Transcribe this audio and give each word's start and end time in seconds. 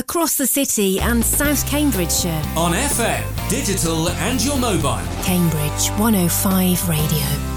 across 0.00 0.36
the 0.36 0.46
city 0.46 0.98
and 0.98 1.24
South 1.24 1.64
Cambridgeshire. 1.66 2.42
On 2.56 2.72
FM, 2.72 3.50
digital, 3.50 4.08
and 4.08 4.42
your 4.42 4.56
mobile. 4.56 4.98
Cambridge 5.22 5.90
105 5.98 6.88
Radio. 6.88 7.49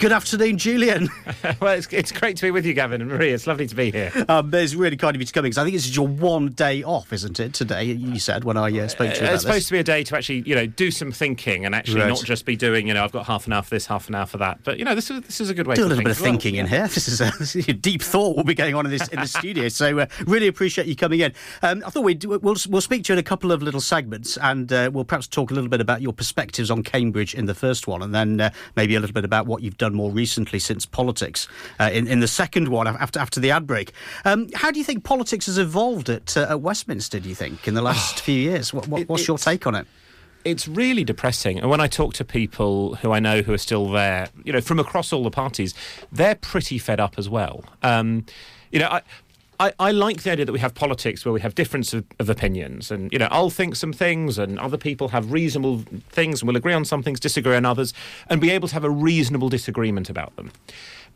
Good 0.00 0.12
afternoon, 0.12 0.56
Julian. 0.56 1.10
well, 1.60 1.74
it's, 1.74 1.86
it's 1.92 2.10
great 2.10 2.38
to 2.38 2.42
be 2.42 2.50
with 2.50 2.64
you, 2.64 2.72
Gavin 2.72 3.02
and 3.02 3.10
Marie. 3.10 3.32
It's 3.32 3.46
lovely 3.46 3.66
to 3.66 3.74
be 3.74 3.90
here. 3.90 4.10
Um, 4.30 4.50
it's 4.54 4.74
really 4.74 4.96
kind 4.96 5.14
of 5.14 5.20
you 5.20 5.26
to 5.26 5.32
come 5.32 5.42
because 5.42 5.58
I 5.58 5.64
think 5.64 5.74
this 5.74 5.84
is 5.84 5.94
your 5.94 6.08
one 6.08 6.48
day 6.52 6.82
off, 6.82 7.12
isn't 7.12 7.38
it? 7.38 7.52
Today, 7.52 7.84
you 7.84 8.18
said 8.18 8.44
when 8.44 8.56
I 8.56 8.70
uh, 8.78 8.88
spoke 8.88 9.12
to 9.12 9.20
you. 9.20 9.28
Uh, 9.28 9.34
it's 9.34 9.42
supposed 9.42 9.58
this. 9.58 9.66
to 9.66 9.72
be 9.72 9.78
a 9.80 9.84
day 9.84 10.02
to 10.04 10.16
actually, 10.16 10.42
you 10.46 10.54
know, 10.54 10.64
do 10.64 10.90
some 10.90 11.12
thinking 11.12 11.66
and 11.66 11.74
actually 11.74 12.00
Right. 12.00 12.08
not 12.08 12.24
just 12.24 12.46
be 12.46 12.56
doing, 12.56 12.88
you 12.88 12.94
know, 12.94 13.04
I've 13.04 13.12
got 13.12 13.26
half 13.26 13.46
an 13.46 13.52
hour 13.52 13.62
for 13.62 13.68
this, 13.68 13.84
half 13.84 14.08
an 14.08 14.14
hour 14.14 14.24
for 14.24 14.38
that. 14.38 14.60
But 14.64 14.78
you 14.78 14.86
know, 14.86 14.94
this 14.94 15.10
is 15.10 15.20
this 15.20 15.38
is 15.38 15.50
a 15.50 15.54
good 15.54 15.66
way 15.66 15.74
to 15.74 15.82
do 15.82 15.86
a 15.86 15.88
little 15.88 16.02
bit 16.02 16.12
of 16.12 16.20
well. 16.22 16.30
thinking 16.30 16.54
in 16.54 16.66
here. 16.66 16.88
This 16.88 17.06
is, 17.06 17.20
a, 17.20 17.30
this 17.38 17.54
is 17.54 17.68
a 17.68 17.74
deep 17.74 18.00
thought 18.00 18.38
will 18.38 18.44
be 18.44 18.54
going 18.54 18.74
on 18.74 18.86
in 18.86 18.92
this 18.92 19.06
in 19.08 19.20
the 19.20 19.26
studio. 19.26 19.68
So 19.68 19.98
uh, 19.98 20.06
really 20.26 20.46
appreciate 20.46 20.86
you 20.86 20.96
coming 20.96 21.20
in. 21.20 21.34
Um, 21.60 21.82
I 21.86 21.90
thought 21.90 22.04
we'd 22.04 22.24
we'll 22.24 22.56
we'll 22.70 22.80
speak 22.80 23.04
to 23.04 23.12
you 23.12 23.16
in 23.16 23.18
a 23.18 23.22
couple 23.22 23.52
of 23.52 23.62
little 23.62 23.82
segments, 23.82 24.38
and 24.38 24.72
uh, 24.72 24.90
we'll 24.90 25.04
perhaps 25.04 25.26
talk 25.26 25.50
a 25.50 25.54
little 25.54 25.68
bit 25.68 25.82
about 25.82 26.00
your 26.00 26.14
perspectives 26.14 26.70
on 26.70 26.82
Cambridge 26.82 27.34
in 27.34 27.44
the 27.44 27.54
first 27.54 27.86
one, 27.86 28.00
and 28.00 28.14
then 28.14 28.40
uh, 28.40 28.50
maybe 28.76 28.94
a 28.94 29.00
little 29.00 29.12
bit 29.12 29.26
about 29.26 29.46
what 29.46 29.62
you've 29.62 29.76
done 29.76 29.89
more 29.94 30.10
recently 30.10 30.58
since 30.58 30.86
politics 30.86 31.48
uh, 31.78 31.90
in 31.92 32.06
in 32.06 32.20
the 32.20 32.28
second 32.28 32.68
one 32.68 32.86
after 32.86 33.18
after 33.18 33.40
the 33.40 33.50
ad 33.50 33.66
break. 33.66 33.92
Um, 34.24 34.48
how 34.54 34.70
do 34.70 34.78
you 34.78 34.84
think 34.84 35.04
politics 35.04 35.46
has 35.46 35.58
evolved 35.58 36.08
at, 36.08 36.36
uh, 36.36 36.46
at 36.50 36.60
Westminster? 36.60 37.20
Do 37.20 37.28
you 37.28 37.34
think 37.34 37.66
in 37.66 37.74
the 37.74 37.82
last 37.82 38.20
few 38.26 38.34
years? 38.34 38.72
What, 38.72 38.88
what, 38.88 39.08
what's 39.08 39.26
your 39.26 39.38
take 39.38 39.66
on 39.66 39.74
it? 39.74 39.86
it's 40.44 40.66
really 40.66 41.04
depressing. 41.04 41.58
And 41.58 41.68
when 41.68 41.80
I 41.80 41.86
talk 41.86 42.14
to 42.14 42.24
people 42.24 42.94
who 42.96 43.12
I 43.12 43.20
know 43.20 43.42
who 43.42 43.52
are 43.52 43.58
still 43.58 43.90
there, 43.90 44.28
you 44.44 44.52
know, 44.52 44.60
from 44.60 44.78
across 44.78 45.12
all 45.12 45.22
the 45.22 45.30
parties, 45.30 45.74
they're 46.10 46.34
pretty 46.34 46.78
fed 46.78 47.00
up 47.00 47.18
as 47.18 47.28
well. 47.28 47.64
Um, 47.82 48.24
you 48.70 48.78
know, 48.78 48.88
I. 48.88 49.02
I, 49.60 49.72
I 49.78 49.90
like 49.90 50.22
the 50.22 50.32
idea 50.32 50.46
that 50.46 50.52
we 50.52 50.58
have 50.60 50.74
politics 50.74 51.24
where 51.24 51.32
we 51.32 51.40
have 51.42 51.54
difference 51.54 51.92
of, 51.92 52.04
of 52.18 52.30
opinions, 52.30 52.90
and 52.90 53.12
you 53.12 53.18
know, 53.18 53.28
I'll 53.30 53.50
think 53.50 53.76
some 53.76 53.92
things, 53.92 54.38
and 54.38 54.58
other 54.58 54.78
people 54.78 55.08
have 55.08 55.32
reasonable 55.32 55.84
things, 56.08 56.40
and 56.40 56.48
we'll 56.48 56.56
agree 56.56 56.72
on 56.72 56.86
some 56.86 57.02
things, 57.02 57.20
disagree 57.20 57.54
on 57.54 57.66
others, 57.66 57.92
and 58.28 58.40
be 58.40 58.50
able 58.50 58.68
to 58.68 58.74
have 58.74 58.84
a 58.84 58.90
reasonable 58.90 59.50
disagreement 59.50 60.08
about 60.08 60.34
them. 60.36 60.50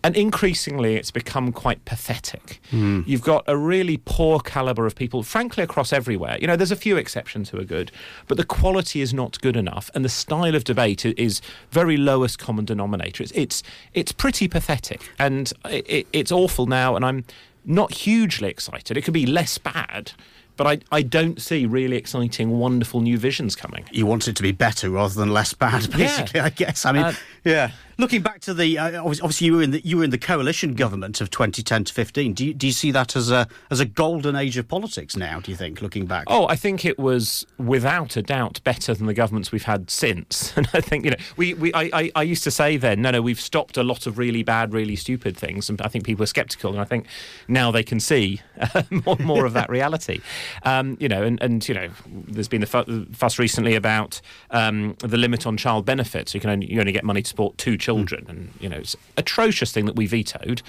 And 0.03 0.15
increasingly, 0.15 0.97
it's 0.97 1.11
become 1.11 1.51
quite 1.51 1.83
pathetic. 1.87 2.61
Hmm. 2.69 3.01
You've 3.07 3.23
got 3.23 3.45
a 3.47 3.57
really 3.57 3.97
poor 4.05 4.39
caliber 4.39 4.85
of 4.85 4.95
people, 4.95 5.23
frankly, 5.23 5.65
across 5.65 5.95
everywhere. 5.95 6.37
You 6.39 6.47
know, 6.47 6.57
there's 6.57 6.71
a 6.71 6.77
few 6.77 6.99
exceptions 6.99 7.49
who 7.49 7.59
are 7.59 7.65
good, 7.65 7.91
but 8.29 8.37
the 8.37 8.45
quality 8.45 9.01
is 9.01 9.15
not 9.15 9.41
good 9.41 9.57
enough, 9.57 9.91
and 9.95 10.05
the 10.05 10.11
style 10.11 10.55
of 10.55 10.65
debate 10.65 11.07
is 11.07 11.41
very 11.71 11.97
lowest 11.97 12.39
common 12.39 12.67
denominator. 12.67 13.23
It's 13.23 13.33
it's, 13.33 13.63
it's 13.95 14.13
pretty 14.13 14.49
pathetic, 14.49 15.01
and 15.19 15.51
it, 15.65 15.87
it, 15.89 16.07
it's 16.13 16.31
awful 16.31 16.67
now. 16.67 16.95
And 16.95 17.07
I'm 17.07 17.25
not 17.65 17.93
hugely 17.93 18.49
excited. 18.49 18.97
It 18.97 19.03
could 19.03 19.15
be 19.15 19.27
less 19.27 19.59
bad. 19.59 20.13
But 20.57 20.67
I, 20.67 20.79
I 20.93 21.03
don't 21.03 21.41
see 21.43 21.67
really 21.67 21.97
exciting, 21.97 22.59
wonderful 22.59 23.01
new 23.01 23.19
visions 23.19 23.57
coming. 23.57 23.85
you 23.91 24.07
want 24.07 24.29
it 24.29 24.37
to 24.37 24.43
be 24.43 24.53
better 24.53 24.91
rather 24.91 25.15
than 25.15 25.33
less 25.33 25.53
bad, 25.53 25.91
basically. 25.97 26.41
I 26.41 26.51
guess. 26.51 26.85
I 26.87 26.93
mean, 26.93 27.03
Uh, 27.05 27.13
yeah. 27.45 27.71
Looking 27.97 28.23
back 28.23 28.41
to 28.41 28.55
the 28.55 28.77
uh, 28.77 28.87
obviously, 29.05 29.23
obviously 29.23 29.47
you 29.47 29.53
were 29.55 29.63
in 29.63 29.71
the 29.71 29.81
you 29.87 29.99
were 29.99 30.05
in 30.05 30.11
the 30.11 30.19
coalition 30.19 30.75
government 30.75 31.21
of 31.21 31.31
2010 31.31 31.85
to 31.85 31.93
15. 31.95 32.35
Do 32.35 32.45
you, 32.47 32.53
do 32.53 32.67
you 32.67 32.73
see 32.73 32.91
that 32.91 33.15
as 33.15 33.31
a 33.31 33.47
as 33.71 33.79
a 33.79 33.85
golden 33.85 34.35
age 34.35 34.57
of 34.57 34.67
politics 34.67 35.17
now? 35.17 35.39
Do 35.39 35.53
you 35.53 35.57
think, 35.57 35.81
looking 35.81 36.05
back? 36.07 36.25
Oh, 36.27 36.49
I 36.49 36.57
think 36.57 36.85
it 36.85 36.99
was 36.99 37.47
without 37.57 38.17
a 38.17 38.23
doubt 38.23 38.61
better 38.65 38.95
than 38.95 39.07
the 39.07 39.15
governments 39.15 39.53
we've 39.53 39.63
had 39.65 39.91
since. 39.91 40.53
And 40.57 40.69
I 40.73 40.81
think 40.81 41.05
you 41.05 41.13
know, 41.13 41.17
we, 41.37 41.55
we 41.55 41.73
I, 41.73 41.91
I, 41.93 42.11
I 42.17 42.23
used 42.25 42.43
to 42.45 42.51
say 42.51 42.77
then, 42.77 43.01
no, 43.03 43.13
no, 43.13 43.23
we've 43.23 43.41
stopped 43.41 43.77
a 43.77 43.85
lot 43.85 44.07
of 44.09 44.19
really 44.19 44.43
bad, 44.43 44.73
really 44.73 44.97
stupid 44.97 45.37
things, 45.37 45.69
and 45.71 45.81
I 45.81 45.87
think 45.87 46.05
people 46.05 46.23
were 46.23 46.27
sceptical, 46.27 46.73
and 46.73 46.81
I 46.81 46.85
think 46.85 47.07
now 47.47 47.71
they 47.71 47.85
can 47.85 48.01
see 48.01 48.41
uh, 48.61 48.83
more, 49.07 49.17
more 49.21 49.47
of 49.47 49.53
that 49.53 49.71
reality. 49.71 50.21
Um, 50.63 50.97
you 51.01 51.09
know, 51.09 51.23
and, 51.23 51.41
and 51.43 51.67
you 51.69 51.75
know, 51.75 51.89
there's 52.07 52.49
been 52.49 52.61
the 52.61 53.07
fuss 53.13 53.39
recently 53.39 53.75
about 53.75 54.21
um, 54.51 54.97
the 54.99 55.17
limit 55.17 55.47
on 55.47 55.57
child 55.57 55.85
benefits. 55.85 56.35
You 56.35 56.41
can 56.41 56.51
only 56.51 56.73
you 56.73 56.81
only 56.81 56.93
get 56.93 57.05
money 57.05 57.23
to 57.23 57.29
support 57.29 57.59
two 57.59 57.77
children, 57.77 58.27
and 58.29 58.51
you 58.61 58.69
know, 58.69 58.79
it's 58.79 58.95
an 58.95 59.01
atrocious 59.17 59.73
thing 59.73 59.87
that 59.87 59.97
we 59.97 60.07
vetoed 60.07 60.63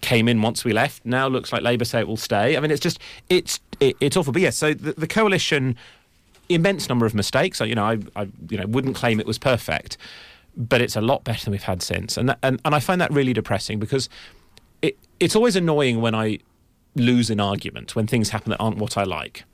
came 0.00 0.28
in 0.28 0.42
once 0.42 0.64
we 0.64 0.72
left. 0.72 1.04
Now 1.04 1.28
looks 1.28 1.52
like 1.52 1.62
Labour 1.62 1.84
say 1.84 2.00
it 2.00 2.08
will 2.08 2.16
stay. 2.16 2.56
I 2.56 2.60
mean, 2.60 2.70
it's 2.70 2.80
just 2.80 2.98
it's 3.28 3.60
it, 3.80 3.96
it's 4.00 4.16
awful. 4.16 4.32
But 4.32 4.42
yes, 4.42 4.56
so 4.56 4.74
the, 4.74 4.92
the 4.92 5.06
coalition, 5.06 5.76
immense 6.48 6.88
number 6.88 7.06
of 7.06 7.14
mistakes. 7.14 7.60
You 7.60 7.74
know, 7.74 7.84
I, 7.84 7.98
I 8.16 8.28
you 8.48 8.58
know 8.58 8.66
wouldn't 8.66 8.96
claim 8.96 9.20
it 9.20 9.26
was 9.26 9.38
perfect, 9.38 9.96
but 10.56 10.80
it's 10.80 10.96
a 10.96 11.00
lot 11.00 11.24
better 11.24 11.44
than 11.44 11.52
we've 11.52 11.62
had 11.62 11.82
since. 11.82 12.16
And 12.16 12.30
that, 12.30 12.38
and 12.42 12.60
and 12.64 12.74
I 12.74 12.80
find 12.80 13.00
that 13.00 13.12
really 13.12 13.32
depressing 13.32 13.78
because 13.78 14.08
it 14.82 14.96
it's 15.20 15.34
always 15.34 15.56
annoying 15.56 16.00
when 16.00 16.14
I 16.14 16.38
lose 16.98 17.30
an 17.30 17.40
argument 17.40 17.94
when 17.96 18.06
things 18.06 18.30
happen 18.30 18.50
that 18.50 18.58
aren't 18.60 18.78
what 18.78 18.96
I 18.98 19.04
like. 19.04 19.44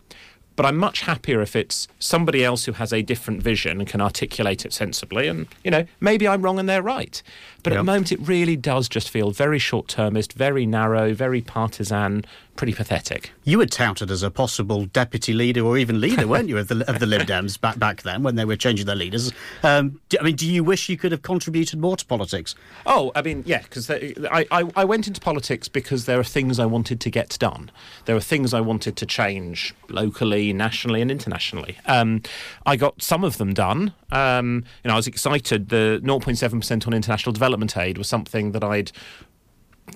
But 0.57 0.67
I'm 0.67 0.77
much 0.77 1.01
happier 1.01 1.43
if 1.43 1.57
it's 1.57 1.89
somebody 1.99 2.45
else 2.45 2.65
who 2.67 2.73
has 2.73 2.93
a 2.93 3.03
different 3.03 3.43
vision 3.43 3.81
and 3.81 3.89
can 3.89 4.01
articulate 4.01 4.65
it 4.65 4.73
sensibly. 4.73 5.27
And, 5.27 5.49
you 5.65 5.71
know, 5.73 5.85
maybe 6.01 6.29
I'm 6.29 6.43
wrong 6.43 6.61
and 6.61 6.69
they're 6.69 6.81
right. 6.81 7.21
But 7.65 7.73
at 7.73 7.77
Yeah. 7.77 7.81
the 7.81 7.85
moment, 7.85 8.13
it 8.13 8.21
really 8.21 8.55
does 8.57 8.89
just 8.89 9.11
feel 9.11 9.33
very 9.33 9.59
short 9.59 9.89
termist, 9.89 10.33
very 10.33 10.65
narrow, 10.65 11.13
very 11.13 11.41
partisan, 11.41 12.25
pretty 12.57 12.73
pathetic. 12.73 13.33
You 13.45 13.59
were 13.59 13.67
touted 13.67 14.11
as 14.11 14.23
a 14.23 14.31
possible 14.31 14.87
deputy 14.87 15.33
leader 15.33 15.65
or 15.65 15.79
even 15.79 16.01
leader, 16.01 16.27
weren't 16.27 16.49
you, 16.49 16.59
of 16.59 16.69
the 16.69 16.89
of 16.89 17.01
the 17.01 17.07
Lib 17.07 17.23
Dems 17.27 17.61
back 17.61 17.79
back 17.79 18.03
then 18.03 18.23
when 18.23 18.37
they 18.37 18.45
were 18.45 18.57
changing 18.57 18.87
their 18.87 18.97
leaders? 18.97 19.33
Um, 19.63 20.01
do, 20.09 20.19
I 20.21 20.25
mean, 20.25 20.37
do 20.37 20.51
you 20.51 20.65
wish 20.65 20.89
you 20.89 20.97
could 20.97 21.13
have 21.13 21.23
contributed 21.23 21.79
more 21.79 21.97
to 21.97 22.05
politics? 22.05 22.55
Oh, 22.87 23.13
I 23.15 23.23
mean, 23.23 23.43
yeah, 23.47 23.63
because 23.63 23.91
I, 23.91 24.15
I, 24.51 24.71
I 24.77 24.85
went 24.85 25.07
into 25.07 25.21
politics 25.21 25.69
because 25.69 26.07
there 26.07 26.19
are 26.19 26.25
things 26.25 26.59
I 26.59 26.67
wanted 26.67 27.01
to 27.01 27.11
get 27.11 27.37
done. 27.39 27.71
There 28.05 28.17
are 28.17 28.21
things 28.21 28.55
I 28.55 28.61
wanted 28.61 28.97
to 28.97 29.07
change 29.07 29.75
locally, 29.89 30.53
nationally, 30.53 31.03
and 31.03 31.11
internationally. 31.11 31.79
Um, 31.87 32.23
I 32.67 32.77
got 32.77 33.03
some 33.03 33.25
of 33.25 33.39
them 33.39 33.55
done. 33.55 33.93
Um, 34.11 34.65
you 34.83 34.89
know, 34.89 34.95
I 34.95 34.97
was 34.97 35.07
excited. 35.07 35.69
The 35.69 36.01
0.7% 36.03 36.87
on 36.87 36.95
international 36.95 37.33
development 37.33 37.77
aid 37.77 37.99
was 37.99 38.09
something 38.09 38.53
that 38.53 38.63
I'd 38.63 38.93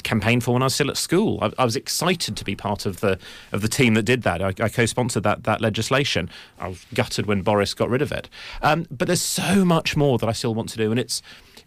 campaigned 0.03 0.45
for 0.45 0.53
when 0.53 0.63
I 0.63 0.67
was 0.67 0.75
still 0.75 0.91
at 0.91 0.97
school. 0.97 1.39
I, 1.43 1.53
I 1.59 1.65
was 1.65 1.77
excited 1.77 2.37
to 2.37 2.45
be 2.45 2.55
part 2.55 2.87
of 2.87 3.01
the 3.01 3.19
of 3.53 3.63
the 3.63 3.69
team 3.69 3.95
that 3.95 4.03
did 4.03 4.23
that. 4.23 4.43
I, 4.43 4.49
I 4.49 4.69
co-sponsored 4.69 5.23
that 5.23 5.45
that 5.45 5.61
legislation. 5.61 6.31
I 6.59 6.69
was 6.69 6.85
gutted 6.95 7.27
when 7.27 7.43
Boris 7.43 7.75
got 7.75 7.89
rid 7.89 8.03
of 8.03 8.13
it. 8.13 8.29
Um, 8.63 8.87
but 8.91 9.07
there's 9.07 9.23
so 9.23 9.65
much 9.65 9.97
more 9.97 10.19
that 10.19 10.29
I 10.29 10.33
still 10.33 10.55
want 10.55 10.69
to 10.71 10.77
do, 10.77 10.91
and 10.91 11.01
it's 11.01 11.23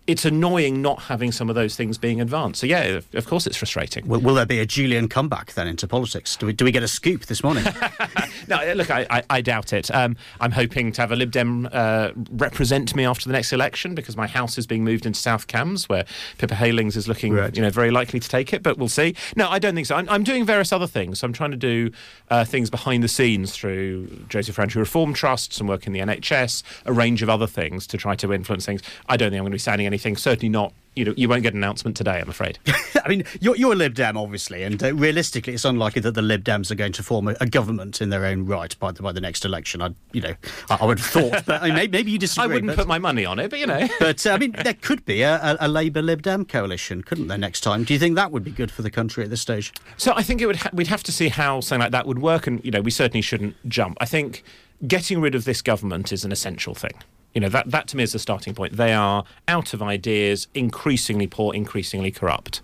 it's 0.08 0.26
annoying 0.26 0.82
not 0.82 1.04
having 1.04 1.32
some 1.32 1.48
of 1.48 1.56
those 1.56 1.76
things 1.76 1.98
being 1.98 2.20
advanced. 2.20 2.60
So 2.62 2.68
yeah, 2.68 3.00
of, 3.14 3.28
course 3.28 3.46
it's 3.46 3.56
frustrating. 3.56 4.08
Will, 4.08 4.20
will 4.20 4.34
there 4.34 4.46
be 4.48 4.60
a 4.60 4.66
Julian 4.66 5.08
comeback 5.08 5.54
then 5.54 5.68
into 5.68 5.88
politics? 5.88 6.36
Do 6.36 6.48
we 6.48 6.54
do 6.54 6.66
we 6.66 6.72
get 6.72 6.82
a 6.84 6.88
scoop 6.88 7.28
this 7.28 7.44
morning? 7.44 7.64
no, 8.48 8.58
uh, 8.58 8.74
look, 8.74 8.90
I, 8.90 9.06
I, 9.10 9.24
I 9.30 9.42
doubt 9.42 9.74
it. 9.74 9.94
Um, 9.94 10.18
I'm 10.40 10.52
hoping 10.52 10.92
to 10.94 11.02
have 11.02 11.12
a 11.12 11.16
Lib 11.16 11.32
Dem 11.32 11.70
uh, 11.72 12.12
represent 12.32 12.96
me 12.96 13.06
after 13.06 13.30
the 13.30 13.34
next 13.34 13.54
election 13.54 13.94
because 13.94 14.18
my 14.18 14.28
house 14.28 14.58
is 14.58 14.66
being 14.66 14.84
moved 14.84 15.06
into 15.06 15.20
South 15.20 15.46
Cams, 15.48 15.88
where 15.88 16.06
Pippa 16.40 16.56
Heylings 16.56 16.96
is 16.98 17.08
looking, 17.08 17.34
Right. 17.34 17.56
you 17.56 17.62
know, 17.62 17.70
very 17.70 17.92
likely 17.92 18.20
to 18.20 18.28
take 18.28 18.54
it. 18.54 18.64
But 18.64 18.78
we'll 18.80 18.90
see. 18.90 19.16
No, 19.36 19.50
I 19.50 19.60
don't 19.60 19.76
think 19.76 19.86
so. 19.88 19.96
I'm, 19.96 20.10
I'm 20.10 20.24
doing 20.24 20.46
various 20.46 20.74
other 20.74 20.88
things. 20.88 21.20
So 21.20 21.28
I'm 21.28 21.34
trying 21.34 21.52
to 21.52 21.58
do 21.58 21.92
uh, 22.30 22.44
things 22.44 22.70
behind 22.72 23.04
the 23.04 23.08
scenes 23.08 23.54
through 23.56 24.08
Joseph 24.30 24.58
Rowntree 24.58 24.80
Reform 24.80 25.14
Trusts 25.14 25.60
and 25.60 25.70
work 25.70 25.86
in 25.86 25.94
the 25.94 26.00
NHS, 26.00 26.64
a 26.86 26.92
range 26.94 27.22
of 27.22 27.30
other 27.30 27.48
things 27.48 27.86
to 27.88 27.98
try 27.98 28.16
to 28.16 28.34
influence 28.34 28.66
things. 28.66 28.82
I 29.08 29.16
don't 29.16 29.30
think 29.30 29.38
I'm 29.40 29.44
going 29.44 29.52
to 29.52 29.56
be 29.56 29.60
signing 29.60 29.91
anything. 29.92 30.18
Certainly 30.18 30.50
not. 30.50 30.74
You 30.96 31.06
know, 31.06 31.14
you 31.16 31.30
won't 31.30 31.42
get 31.42 31.54
an 31.54 31.60
announcement 31.60 31.96
today. 31.96 32.20
I'm 32.20 32.30
afraid. 32.30 32.60
I 33.06 33.08
mean, 33.08 33.24
you're, 33.40 33.56
you're 33.56 33.72
a 33.72 33.76
Lib 33.76 33.94
Dem, 33.94 34.18
obviously, 34.18 34.64
and 34.64 34.84
uh, 34.84 34.94
realistically, 34.94 35.54
it's 35.54 35.64
unlikely 35.64 36.02
that 36.02 36.16
the 36.16 36.22
Lib 36.22 36.44
Dems 36.44 36.70
are 36.70 36.76
going 36.76 36.92
to 36.92 37.02
form 37.02 37.30
a, 37.30 37.36
a 37.40 37.46
government 37.46 38.02
in 38.02 38.10
their 38.10 38.26
own 38.26 38.46
right 38.46 38.78
by 38.78 38.92
the 38.92 39.02
by 39.02 39.14
the 39.14 39.22
next 39.22 39.46
election. 39.46 39.82
I, 39.82 39.92
you 40.12 40.20
know, 40.20 40.36
I, 40.70 40.80
I 40.82 40.86
would 40.86 41.00
have 41.00 41.08
thought, 41.08 41.46
but 41.46 41.62
I 41.62 41.68
mean, 41.68 41.76
maybe, 41.76 41.98
maybe 41.98 42.12
you 42.12 42.20
disagree. 42.20 42.44
I 42.44 42.48
wouldn't 42.48 42.72
but, 42.72 42.76
put 42.76 42.88
my 42.88 43.00
money 43.00 43.24
on 43.24 43.40
it, 43.40 43.50
but 43.50 43.60
you 43.60 43.68
know. 43.68 43.88
But 44.02 44.26
uh, 44.28 44.32
I 44.32 44.38
mean, 44.38 44.52
there 44.52 44.74
could 44.74 45.06
be 45.06 45.22
a, 45.22 45.36
a, 45.36 45.58
a 45.62 45.68
Labour 45.70 46.02
Lib 46.02 46.24
Dem 46.24 46.44
coalition, 46.44 47.04
couldn't 47.04 47.28
there? 47.28 47.38
Next 47.38 47.62
time, 47.62 47.86
do 47.86 47.94
you 47.94 48.00
think 48.00 48.16
that 48.16 48.32
would 48.34 48.44
be 48.44 48.52
good 48.52 48.70
for 48.70 48.82
the 48.82 48.92
country 48.92 49.24
at 49.24 49.30
this 49.30 49.42
stage? 49.42 49.72
So 49.96 50.14
I 50.16 50.24
think 50.24 50.42
it 50.42 50.48
would 50.48 50.58
ha- 50.58 50.72
we'd 50.74 50.88
have 50.88 51.04
to 51.04 51.12
see 51.14 51.30
how 51.30 51.62
something 51.62 51.84
like 51.84 51.92
that 51.92 52.06
would 52.06 52.20
work, 52.20 52.48
and 52.48 52.64
you 52.66 52.72
know 52.72 52.82
we 52.82 52.92
certainly 52.92 53.22
shouldn't 53.22 53.56
jump. 53.70 53.98
I 54.02 54.06
think 54.06 54.44
getting 54.86 55.22
rid 55.22 55.36
of 55.36 55.46
this 55.46 55.62
government 55.62 56.12
is 56.12 56.26
an 56.26 56.32
essential 56.34 56.76
thing. 56.76 56.94
You 57.34 57.42
know 57.42 57.50
that 57.50 57.72
that 57.72 57.88
to 57.90 57.98
me 57.98 58.04
is 58.04 58.12
the 58.12 58.20
starting 58.20 58.54
point. 58.54 58.76
They 58.76 58.94
are 58.94 59.24
out 59.48 59.74
of 59.74 59.82
ideas, 59.82 60.48
increasingly 60.54 61.28
poor, 61.28 61.54
increasingly 61.54 62.12
corrupt. 62.12 62.62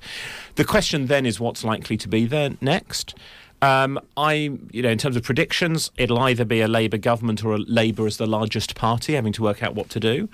The 0.55 0.65
question 0.65 1.07
then 1.07 1.25
is 1.25 1.39
what's 1.39 1.63
likely 1.63 1.95
to 1.97 2.07
be 2.07 2.25
there 2.25 2.51
next. 2.59 3.15
Um, 3.61 3.99
I, 4.15 4.33
you 4.71 4.83
know, 4.83 4.89
in 4.89 4.97
terms 4.99 5.15
of 5.15 5.23
predictions, 5.23 5.89
it'll 5.97 6.19
either 6.19 6.45
be 6.45 6.61
a 6.61 6.67
Labour 6.67 6.97
government 6.97 7.43
or 7.43 7.53
a 7.55 7.57
Labour 7.57 8.05
as 8.05 8.17
the 8.17 8.27
largest 8.27 8.75
party 8.75 9.13
having 9.13 9.33
to 9.33 9.41
work 9.41 9.63
out 9.63 9.73
what 9.73 9.89
to 9.89 9.99
do. 9.99 10.29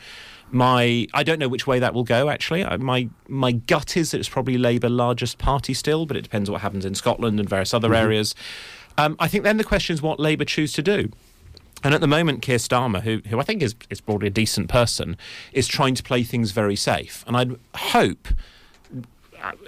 My, 0.52 1.08
I 1.14 1.24
don't 1.24 1.40
know 1.40 1.48
which 1.48 1.66
way 1.66 1.80
that 1.80 1.94
will 1.94 2.04
go. 2.04 2.30
Actually, 2.30 2.64
I- 2.66 2.78
my 2.78 3.10
my 3.28 3.54
gut 3.54 3.96
is 3.96 4.12
that 4.12 4.20
it's 4.20 4.30
probably 4.30 4.58
Labour 4.58 4.90
largest 4.90 5.38
party 5.38 5.74
still, 5.74 6.06
but 6.06 6.18
it 6.18 6.22
depends 6.22 6.50
what 6.50 6.62
happens 6.62 6.86
in 6.86 6.96
Scotland 6.96 7.40
and 7.40 7.48
various 7.48 7.74
other 7.74 7.94
areas. 7.96 8.36
Um, 8.98 9.16
I 9.20 9.28
think 9.28 9.44
then 9.44 9.58
the 9.58 9.64
question 9.64 9.94
is 9.94 10.02
what 10.02 10.20
Labour 10.20 10.46
choose 10.46 10.74
to 10.74 10.82
do. 10.84 11.10
And 11.84 11.94
at 11.94 12.02
the 12.02 12.08
moment, 12.08 12.42
Keir 12.42 12.58
Starmer, 12.58 13.02
who, 13.02 13.22
who 13.30 13.40
I 13.40 13.44
think 13.44 13.62
is, 13.62 13.76
is 13.90 14.00
broadly 14.00 14.28
a 14.28 14.32
decent 14.32 14.70
person, 14.70 15.18
is 15.52 15.68
trying 15.68 15.96
to 15.96 16.04
play 16.04 16.24
things 16.24 16.52
very 16.52 16.76
safe. 16.76 17.24
And 17.28 17.36
I'd 17.36 17.60
hope, 17.76 18.30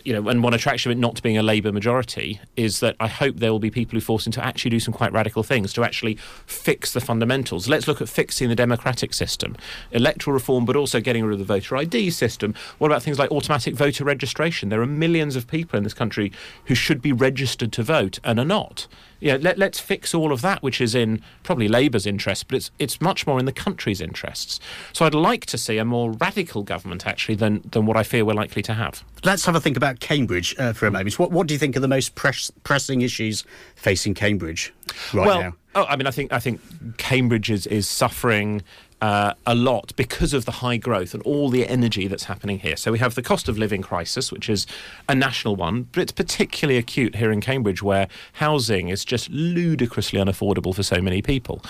you 0.06 0.14
know, 0.14 0.30
and 0.30 0.42
one 0.42 0.54
attraction 0.54 0.90
of 0.90 0.98
it 0.98 1.02
not 1.02 1.22
being 1.22 1.38
a 1.38 1.44
Labour 1.44 1.74
majority 1.74 2.40
is 2.56 2.80
that 2.80 2.96
I 3.02 3.08
hope 3.08 3.38
there 3.38 3.52
will 3.52 3.60
be 3.60 3.70
people 3.70 3.98
who 3.98 4.02
force 4.02 4.26
him 4.26 4.32
to 4.34 4.46
actually 4.46 4.72
do 4.72 4.80
some 4.80 4.94
quite 4.94 5.12
radical 5.12 5.44
things 5.44 5.74
to 5.74 5.84
actually 5.84 6.16
fix 6.46 6.94
the 6.94 7.02
fundamentals. 7.02 7.68
Let's 7.68 7.86
look 7.86 8.02
at 8.02 8.08
fixing 8.08 8.48
the 8.48 8.56
democratic 8.56 9.14
system, 9.14 9.58
electoral 9.92 10.34
reform, 10.34 10.64
but 10.64 10.78
also 10.78 11.02
getting 11.02 11.26
rid 11.26 11.34
of 11.34 11.40
the 11.40 11.54
voter 11.54 11.76
ID 11.76 12.12
system. 12.12 12.56
What 12.78 12.88
about 12.88 13.04
things 13.04 13.20
like 13.20 13.32
automatic 13.32 13.76
voter 13.76 14.06
registration? 14.06 14.70
There 14.70 14.82
are 14.82 14.88
millions 14.88 15.36
of 15.36 15.48
people 15.48 15.78
in 15.78 15.84
this 15.84 15.94
country 15.94 16.32
who 16.66 16.76
should 16.76 17.02
be 17.02 17.12
registered 17.12 17.74
to 17.74 17.84
vote 17.84 18.20
and 18.24 18.40
are 18.40 18.46
not 18.46 18.88
you 19.20 19.32
know, 19.32 19.38
let, 19.38 19.58
let's 19.58 19.80
fix 19.80 20.14
all 20.14 20.32
of 20.32 20.42
that, 20.42 20.62
which 20.62 20.82
is 20.82 20.96
in 20.96 21.22
probably 21.44 21.68
Labour's 21.68 22.06
interest, 22.06 22.48
but 22.48 22.58
it's 22.58 22.72
it's 22.80 23.02
much 23.02 23.26
more 23.26 23.40
in 23.40 23.46
the 23.46 23.52
country's 23.52 24.02
interests. 24.02 24.60
So 24.94 25.06
I'd 25.06 25.14
like 25.14 25.46
to 25.48 25.58
see 25.58 25.78
a 25.78 25.86
more 25.86 26.12
radical 26.12 26.64
government 26.64 27.08
actually 27.08 27.36
than 27.36 27.62
than 27.72 27.86
what 27.86 27.98
I 27.98 28.04
fear 28.04 28.26
we're 28.26 28.34
likely 28.34 28.62
to 28.64 28.74
have. 28.74 29.04
Let's 29.24 29.46
have 29.46 29.56
a 29.56 29.62
think 29.62 29.78
about 29.78 30.00
Cambridge 30.00 30.56
uh, 30.60 30.74
for 30.74 30.88
a 30.88 30.92
moment. 30.92 31.18
What 31.18 31.32
what 31.32 31.48
do 31.48 31.54
you 31.54 31.60
think 31.60 31.76
are 31.76 31.80
the 31.80 31.88
most 31.88 32.16
press, 32.16 32.52
pressing 32.64 33.02
issues 33.02 33.44
facing 33.76 34.14
Cambridge 34.14 34.74
right 35.14 35.28
well, 35.28 35.42
now? 35.42 35.56
Oh, 35.76 35.86
I 35.86 35.98
mean, 35.98 36.08
I 36.08 36.12
think 36.12 36.32
I 36.32 36.40
think 36.40 36.62
Cambridge 36.98 37.52
is 37.52 37.68
is 37.68 37.88
suffering 37.88 38.62
uh, 39.02 39.34
a 39.46 39.56
lot 39.56 39.94
because 39.96 40.34
of 40.34 40.46
the 40.46 40.52
high 40.52 40.78
growth 40.78 41.14
and 41.14 41.22
all 41.24 41.50
the 41.50 41.68
energy 41.68 42.08
that's 42.08 42.26
happening 42.26 42.60
here. 42.60 42.76
So 42.76 42.92
we 42.92 43.00
have 43.00 43.16
the 43.16 43.22
cost 43.22 43.50
of 43.50 43.58
living 43.58 43.82
crisis, 43.82 44.32
which 44.32 44.50
is 44.50 44.66
a 45.10 45.16
national 45.16 45.56
one, 45.56 45.88
but 45.92 46.02
it's 46.02 46.12
particularly 46.12 46.78
acute 46.78 47.16
here 47.16 47.32
in 47.32 47.42
Cambridge, 47.42 47.84
where 47.84 48.08
housing 48.34 48.90
is 48.90 49.04
just 49.04 49.30
ludicrously 49.30 50.20
unaffordable 50.20 50.74
for 50.74 50.84
so 50.84 51.02
many 51.02 51.22
people. 51.22 51.62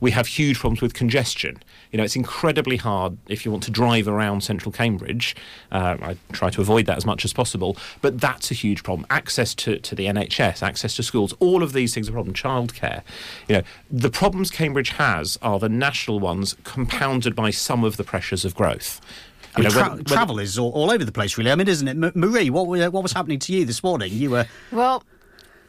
We 0.00 0.10
have 0.10 0.26
huge 0.26 0.58
problems 0.58 0.82
with 0.82 0.94
congestion. 0.94 1.62
You 1.90 1.98
know, 1.98 2.04
it's 2.04 2.16
incredibly 2.16 2.76
hard 2.76 3.16
if 3.28 3.44
you 3.44 3.50
want 3.50 3.64
to 3.64 3.70
drive 3.70 4.06
around 4.06 4.42
central 4.42 4.72
Cambridge. 4.72 5.34
Uh, 5.72 5.96
I 6.02 6.16
try 6.32 6.50
to 6.50 6.60
avoid 6.60 6.86
that 6.86 6.96
as 6.96 7.06
much 7.06 7.24
as 7.24 7.32
possible, 7.32 7.76
but 8.02 8.20
that's 8.20 8.50
a 8.50 8.54
huge 8.54 8.82
problem. 8.82 9.06
Access 9.10 9.54
to, 9.56 9.78
to 9.78 9.94
the 9.94 10.06
NHS, 10.06 10.62
access 10.62 10.96
to 10.96 11.02
schools, 11.02 11.34
all 11.38 11.62
of 11.62 11.72
these 11.72 11.94
things 11.94 12.08
are 12.08 12.12
a 12.12 12.14
problem. 12.14 12.34
Childcare. 12.34 13.02
You 13.48 13.56
know, 13.56 13.62
the 13.90 14.10
problems 14.10 14.50
Cambridge 14.50 14.90
has 14.90 15.38
are 15.40 15.58
the 15.58 15.68
national 15.68 16.20
ones 16.20 16.54
compounded 16.74 17.36
by 17.36 17.50
some 17.50 17.84
of 17.84 17.96
the 17.96 18.02
pressures 18.02 18.44
of 18.44 18.52
growth. 18.54 19.00
I 19.54 19.60
mean, 19.60 19.70
tra- 19.70 20.02
travel 20.04 20.40
is 20.40 20.58
all, 20.58 20.72
all, 20.72 20.90
over 20.90 21.04
the 21.04 21.12
place, 21.12 21.38
really. 21.38 21.52
I 21.52 21.54
mean, 21.54 21.68
isn't 21.68 21.86
it? 21.86 21.92
M- 21.92 22.12
Marie, 22.16 22.50
what, 22.50 22.64
uh, 22.80 22.90
what 22.90 23.04
was 23.04 23.12
happening 23.12 23.38
to 23.38 23.52
you 23.52 23.64
this 23.64 23.84
morning? 23.84 24.12
You 24.12 24.30
were. 24.30 24.46
Well, 24.72 25.04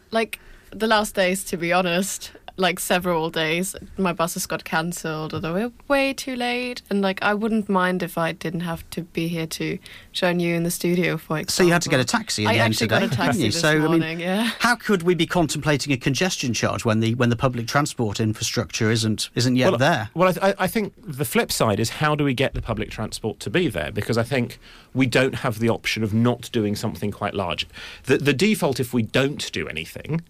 like 0.09 0.39
the 0.71 0.87
last 0.87 1.13
days, 1.13 1.43
to 1.45 1.57
be 1.57 1.71
honest, 1.71 2.31
like 2.57 2.79
several 2.79 3.29
days. 3.29 3.75
My 3.97 4.13
buses 4.13 4.45
got 4.45 4.63
cancelled 4.63 5.33
or 5.33 5.39
they 5.39 5.51
were 5.51 5.71
way 5.87 6.13
too 6.13 6.35
late. 6.35 6.81
And 6.89 7.01
like 7.01 7.21
I 7.21 7.33
wouldn't 7.33 7.69
mind 7.69 8.03
if 8.03 8.17
I 8.17 8.31
didn't 8.31 8.61
have 8.61 8.89
to 8.91 9.01
be 9.01 9.27
here 9.27 9.47
to 9.47 9.77
join 10.11 10.39
you 10.39 10.55
in 10.55 10.63
the 10.63 10.71
studio, 10.71 11.17
for 11.17 11.37
example. 11.37 11.51
So 11.51 11.63
you 11.63 11.73
had 11.73 11.81
to 11.83 11.89
get 11.89 11.99
a 11.99 12.05
taxi 12.05 12.43
in 12.43 12.49
I 12.49 12.53
the 12.53 12.59
end 12.59 12.71
actually 12.73 12.87
today, 12.87 12.99
got 13.01 13.13
a 13.13 13.15
taxi 13.15 13.39
you? 13.39 13.45
this 13.51 13.59
so, 13.59 13.79
morning, 13.79 14.03
I 14.03 14.07
mean, 14.09 14.19
yeah. 14.19 14.51
How 14.59 14.75
could 14.75 15.03
we 15.03 15.15
be 15.15 15.25
contemplating 15.25 15.91
a 15.93 15.97
congestion 15.97 16.53
charge 16.53 16.85
when 16.85 16.99
the 16.99 17.15
when 17.15 17.29
the 17.29 17.35
public 17.35 17.67
transport 17.67 18.19
infrastructure 18.19 18.89
isn't 18.89 19.29
isn't 19.35 19.55
yet 19.55 19.71
well, 19.71 19.77
there? 19.77 20.09
Well, 20.13 20.29
I, 20.29 20.31
th- 20.31 20.55
I 20.59 20.67
think 20.67 20.93
the 20.97 21.25
flip 21.25 21.51
side 21.51 21.79
is 21.79 21.89
how 21.89 22.15
do 22.15 22.23
we 22.23 22.33
get 22.33 22.53
the 22.53 22.61
public 22.61 22.89
transport 22.89 23.39
to 23.41 23.49
be 23.49 23.67
there? 23.67 23.91
Because 23.91 24.17
I 24.17 24.23
think 24.23 24.59
we 24.93 25.05
don't 25.05 25.35
have 25.35 25.59
the 25.59 25.69
option 25.69 26.03
of 26.03 26.13
not 26.13 26.49
doing 26.51 26.75
something 26.75 27.11
quite 27.11 27.33
large. 27.33 27.67
The, 28.03 28.17
the 28.17 28.33
default, 28.33 28.79
if 28.79 28.93
we 28.93 29.03
don't 29.03 29.51
do 29.51 29.67
anything, 29.67 30.21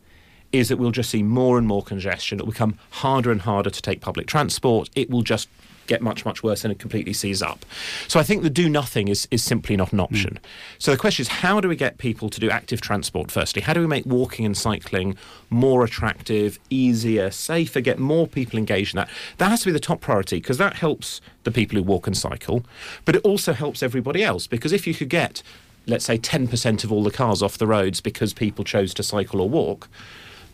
is 0.51 0.69
that 0.69 0.77
we'll 0.77 0.91
just 0.91 1.09
see 1.09 1.23
more 1.23 1.57
and 1.57 1.67
more 1.67 1.83
congestion. 1.83 2.39
It 2.39 2.45
will 2.45 2.51
become 2.51 2.77
harder 2.91 3.31
and 3.31 3.41
harder 3.41 3.69
to 3.69 3.81
take 3.81 4.01
public 4.01 4.27
transport. 4.27 4.89
It 4.95 5.09
will 5.09 5.21
just 5.21 5.49
get 5.87 6.01
much, 6.01 6.25
much 6.25 6.43
worse 6.43 6.63
and 6.63 6.71
it 6.71 6.79
completely 6.79 7.13
seize 7.13 7.41
up. 7.41 7.65
So 8.07 8.19
I 8.19 8.23
think 8.23 8.43
the 8.43 8.49
do 8.49 8.69
nothing 8.69 9.07
is, 9.07 9.27
is 9.31 9.43
simply 9.43 9.75
not 9.75 9.93
an 9.93 9.99
option. 9.99 10.35
Mm. 10.35 10.47
So 10.79 10.91
the 10.91 10.97
question 10.97 11.23
is 11.23 11.27
how 11.27 11.61
do 11.61 11.69
we 11.69 11.75
get 11.75 11.97
people 11.97 12.29
to 12.29 12.39
do 12.39 12.49
active 12.49 12.81
transport 12.81 13.31
firstly? 13.31 13.61
How 13.61 13.73
do 13.73 13.79
we 13.79 13.87
make 13.87 14.05
walking 14.05 14.45
and 14.45 14.57
cycling 14.57 15.15
more 15.49 15.83
attractive, 15.83 16.59
easier, 16.69 17.31
safer, 17.31 17.81
get 17.81 17.99
more 17.99 18.27
people 18.27 18.57
engaged 18.57 18.95
in 18.95 18.97
that? 18.97 19.09
That 19.37 19.49
has 19.49 19.61
to 19.61 19.67
be 19.67 19.71
the 19.71 19.79
top 19.79 20.01
priority 20.01 20.37
because 20.37 20.57
that 20.57 20.75
helps 20.75 21.21
the 21.43 21.51
people 21.51 21.77
who 21.77 21.83
walk 21.83 22.07
and 22.07 22.17
cycle, 22.17 22.65
but 23.05 23.15
it 23.15 23.21
also 23.23 23.53
helps 23.53 23.83
everybody 23.83 24.23
else 24.23 24.47
because 24.47 24.73
if 24.73 24.87
you 24.87 24.93
could 24.93 25.09
get, 25.09 25.43
let's 25.85 26.05
say, 26.05 26.17
10% 26.17 26.83
of 26.83 26.91
all 26.91 27.03
the 27.03 27.11
cars 27.11 27.43
off 27.43 27.57
the 27.57 27.67
roads 27.67 28.01
because 28.01 28.33
people 28.33 28.63
chose 28.63 28.93
to 28.95 29.03
cycle 29.03 29.41
or 29.41 29.49
walk, 29.49 29.87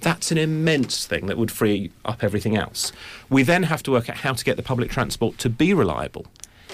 that's 0.01 0.31
an 0.31 0.37
immense 0.37 1.05
thing 1.05 1.27
that 1.27 1.37
would 1.37 1.51
free 1.51 1.91
up 2.03 2.23
everything 2.23 2.57
else. 2.57 2.91
We 3.29 3.43
then 3.43 3.63
have 3.63 3.83
to 3.83 3.91
work 3.91 4.09
out 4.09 4.17
how 4.17 4.33
to 4.33 4.43
get 4.43 4.57
the 4.57 4.63
public 4.63 4.91
transport 4.91 5.37
to 5.39 5.49
be 5.49 5.73
reliable 5.73 6.25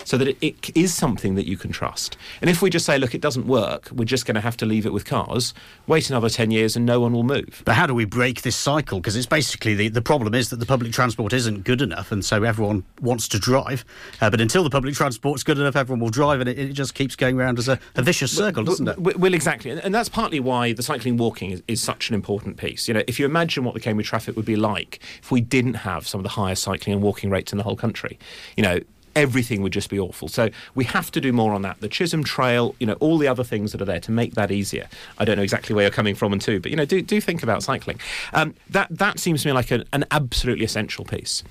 so 0.08 0.18
that 0.18 0.30
it, 0.30 0.38
it 0.42 0.72
is 0.74 0.94
something 0.94 1.36
that 1.36 1.46
you 1.46 1.58
can 1.58 1.70
trust. 1.70 2.16
And 2.40 2.50
if 2.50 2.62
we 2.62 2.70
just 2.70 2.86
say, 2.86 2.98
look, 2.98 3.14
it 3.14 3.20
doesn't 3.20 3.46
work, 3.46 3.90
we're 3.92 4.06
just 4.06 4.26
going 4.26 4.36
to 4.36 4.42
have 4.42 4.56
to 4.58 4.66
leave 4.66 4.86
it 4.86 4.94
with 4.94 5.04
cars, 5.04 5.54
wait 5.86 6.10
another 6.10 6.30
10 6.30 6.50
years 6.50 6.78
and 6.78 6.86
no 6.86 7.02
one 7.02 7.12
will 7.12 7.24
move. 7.24 7.62
But 7.66 7.76
how 7.76 7.86
do 7.86 7.94
we 7.94 8.06
break 8.06 8.44
this 8.44 8.56
cycle? 8.56 9.02
Because 9.02 9.18
it's 9.18 9.26
basically 9.26 9.76
the, 9.76 9.90
the 9.90 10.02
problem 10.02 10.34
is 10.34 10.50
that 10.50 10.62
the 10.62 10.66
public 10.66 10.94
transport 10.94 11.34
isn't 11.34 11.66
good 11.66 11.82
enough, 11.82 12.10
and 12.14 12.24
so 12.24 12.44
everyone 12.44 12.86
wants 13.02 13.28
to 13.28 13.40
drive. 13.40 13.84
Uh, 14.22 14.30
but 14.30 14.40
until 14.40 14.64
the 14.64 14.70
public 14.70 14.96
transport's 14.96 15.44
good 15.44 15.60
enough, 15.60 15.76
everyone 15.76 16.00
will 16.00 16.10
drive, 16.10 16.40
and 16.40 16.50
it, 16.50 16.58
it 16.58 16.72
just 16.72 16.96
keeps 16.96 17.18
going 17.18 17.38
around 17.38 17.60
as 17.60 17.68
a, 17.68 17.78
a 17.96 18.02
vicious 18.02 18.32
circle, 18.32 18.64
doesn't 18.64 18.88
it? 18.88 18.98
Well, 18.98 19.34
exactly. 19.34 19.72
And 19.72 19.94
that's 19.94 20.08
partly 20.08 20.40
why 20.40 20.72
the 20.72 20.84
cycling 20.84 21.18
walking 21.18 21.52
is, 21.52 21.64
is 21.68 21.84
such 21.84 22.08
an 22.08 22.16
important 22.16 22.56
piece. 22.56 22.88
You 22.88 22.94
know, 22.94 23.04
if 23.08 23.20
you 23.20 23.26
imagine 23.26 23.66
what 23.66 23.74
the 23.74 23.82
Cambridge 23.82 24.08
traffic 24.08 24.38
would 24.38 24.46
be 24.46 24.56
like 24.56 25.02
if 25.22 25.32
we 25.32 25.42
didn't 25.42 25.74
have 25.74 26.08
some 26.08 26.20
of 26.20 26.24
the 26.24 26.30
highest 26.30 26.64
cycling 26.64 26.94
and 26.94 27.04
walking 27.04 27.30
rates 27.30 27.52
in 27.52 27.58
the 27.58 27.66
whole 27.66 27.76
country, 27.76 28.18
you 28.56 28.64
know, 28.64 28.80
everything 29.18 29.64
would 29.64 29.74
just 29.74 29.90
be 29.90 30.00
awful. 30.00 30.28
So 30.28 30.50
we 30.76 30.86
have 30.86 31.12
to 31.12 31.20
do 31.20 31.34
more 31.34 31.54
on 31.54 31.64
that. 31.64 31.82
The 31.82 31.90
Chisholm 31.90 32.24
Trail, 32.24 32.76
you 32.80 32.86
know, 32.86 32.94
all 32.94 33.18
the 33.18 33.28
other 33.28 33.44
things 33.44 33.72
that 33.72 33.82
are 33.82 33.86
there 33.86 34.00
to 34.02 34.12
make 34.12 34.36
that 34.36 34.52
easier. 34.52 34.88
I 35.18 35.26
don't 35.26 35.38
know 35.38 35.44
exactly 35.44 35.74
where 35.74 35.84
you're 35.84 35.92
coming 35.92 36.14
from 36.14 36.34
and 36.34 36.42
to, 36.44 36.60
but 36.60 36.70
you 36.70 36.78
know, 36.78 36.86
do 36.86 37.02
do 37.02 37.20
think 37.20 37.42
about 37.42 37.64
cycling. 37.64 38.00
Um, 38.34 38.54
that 38.70 38.88
that 38.92 39.20
seems 39.20 39.42
to 39.42 39.48
me 39.48 39.54
like 39.54 39.72
a, 39.72 39.84
an 39.92 40.06
absolutely 40.12 40.66
essential 40.66 41.04
piece. 41.04 41.44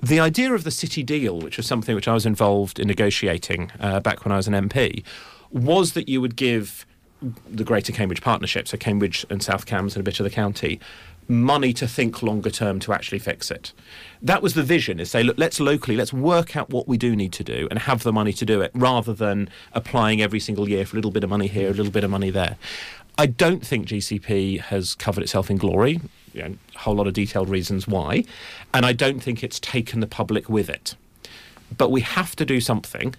The 0.00 0.20
idea 0.20 0.54
of 0.54 0.62
the 0.62 0.70
city 0.70 1.02
deal, 1.02 1.40
which 1.40 1.56
was 1.56 1.66
something 1.66 1.96
which 1.96 2.06
I 2.06 2.14
was 2.14 2.24
involved 2.24 2.78
in 2.78 2.86
negotiating 2.86 3.72
uh, 3.80 3.98
back 3.98 4.24
when 4.24 4.30
I 4.30 4.36
was 4.36 4.46
an 4.46 4.54
MP, 4.54 5.02
was 5.50 5.94
that 5.94 6.08
you 6.08 6.20
would 6.20 6.36
give 6.36 6.86
the 7.50 7.64
Greater 7.64 7.90
Cambridge 7.90 8.22
Partnership, 8.22 8.68
so 8.68 8.76
Cambridge 8.76 9.26
and 9.28 9.42
South 9.42 9.66
Cambs 9.66 9.96
and 9.96 10.00
a 10.00 10.04
bit 10.04 10.20
of 10.20 10.24
the 10.24 10.30
county, 10.30 10.78
money 11.28 11.72
to 11.74 11.86
think 11.86 12.22
longer 12.22 12.50
term 12.50 12.80
to 12.80 12.92
actually 12.92 13.18
fix 13.18 13.50
it. 13.50 13.72
That 14.22 14.42
was 14.42 14.54
the 14.54 14.62
vision, 14.62 14.98
is 14.98 15.10
say, 15.10 15.22
look, 15.22 15.38
let's 15.38 15.60
locally, 15.60 15.96
let's 15.96 16.12
work 16.12 16.56
out 16.56 16.70
what 16.70 16.88
we 16.88 16.96
do 16.96 17.14
need 17.14 17.32
to 17.34 17.44
do 17.44 17.68
and 17.70 17.78
have 17.80 18.02
the 18.02 18.12
money 18.12 18.32
to 18.32 18.44
do 18.44 18.60
it 18.60 18.70
rather 18.74 19.12
than 19.12 19.48
applying 19.72 20.22
every 20.22 20.40
single 20.40 20.68
year 20.68 20.86
for 20.86 20.96
a 20.96 20.98
little 20.98 21.10
bit 21.10 21.24
of 21.24 21.30
money 21.30 21.46
here, 21.46 21.68
a 21.68 21.74
little 21.74 21.92
bit 21.92 22.04
of 22.04 22.10
money 22.10 22.30
there. 22.30 22.56
I 23.18 23.26
don't 23.26 23.64
think 23.66 23.88
GCP 23.88 24.60
has 24.60 24.94
covered 24.94 25.22
itself 25.22 25.50
in 25.50 25.56
glory, 25.56 26.00
you 26.32 26.42
know, 26.42 26.54
a 26.74 26.78
whole 26.78 26.94
lot 26.94 27.06
of 27.06 27.14
detailed 27.14 27.48
reasons 27.48 27.86
why, 27.86 28.24
and 28.72 28.86
I 28.86 28.92
don't 28.92 29.20
think 29.20 29.42
it's 29.42 29.58
taken 29.60 30.00
the 30.00 30.06
public 30.06 30.48
with 30.48 30.70
it. 30.70 30.94
But 31.76 31.90
we 31.90 32.00
have 32.00 32.36
to 32.36 32.44
do 32.44 32.60
something 32.60 33.14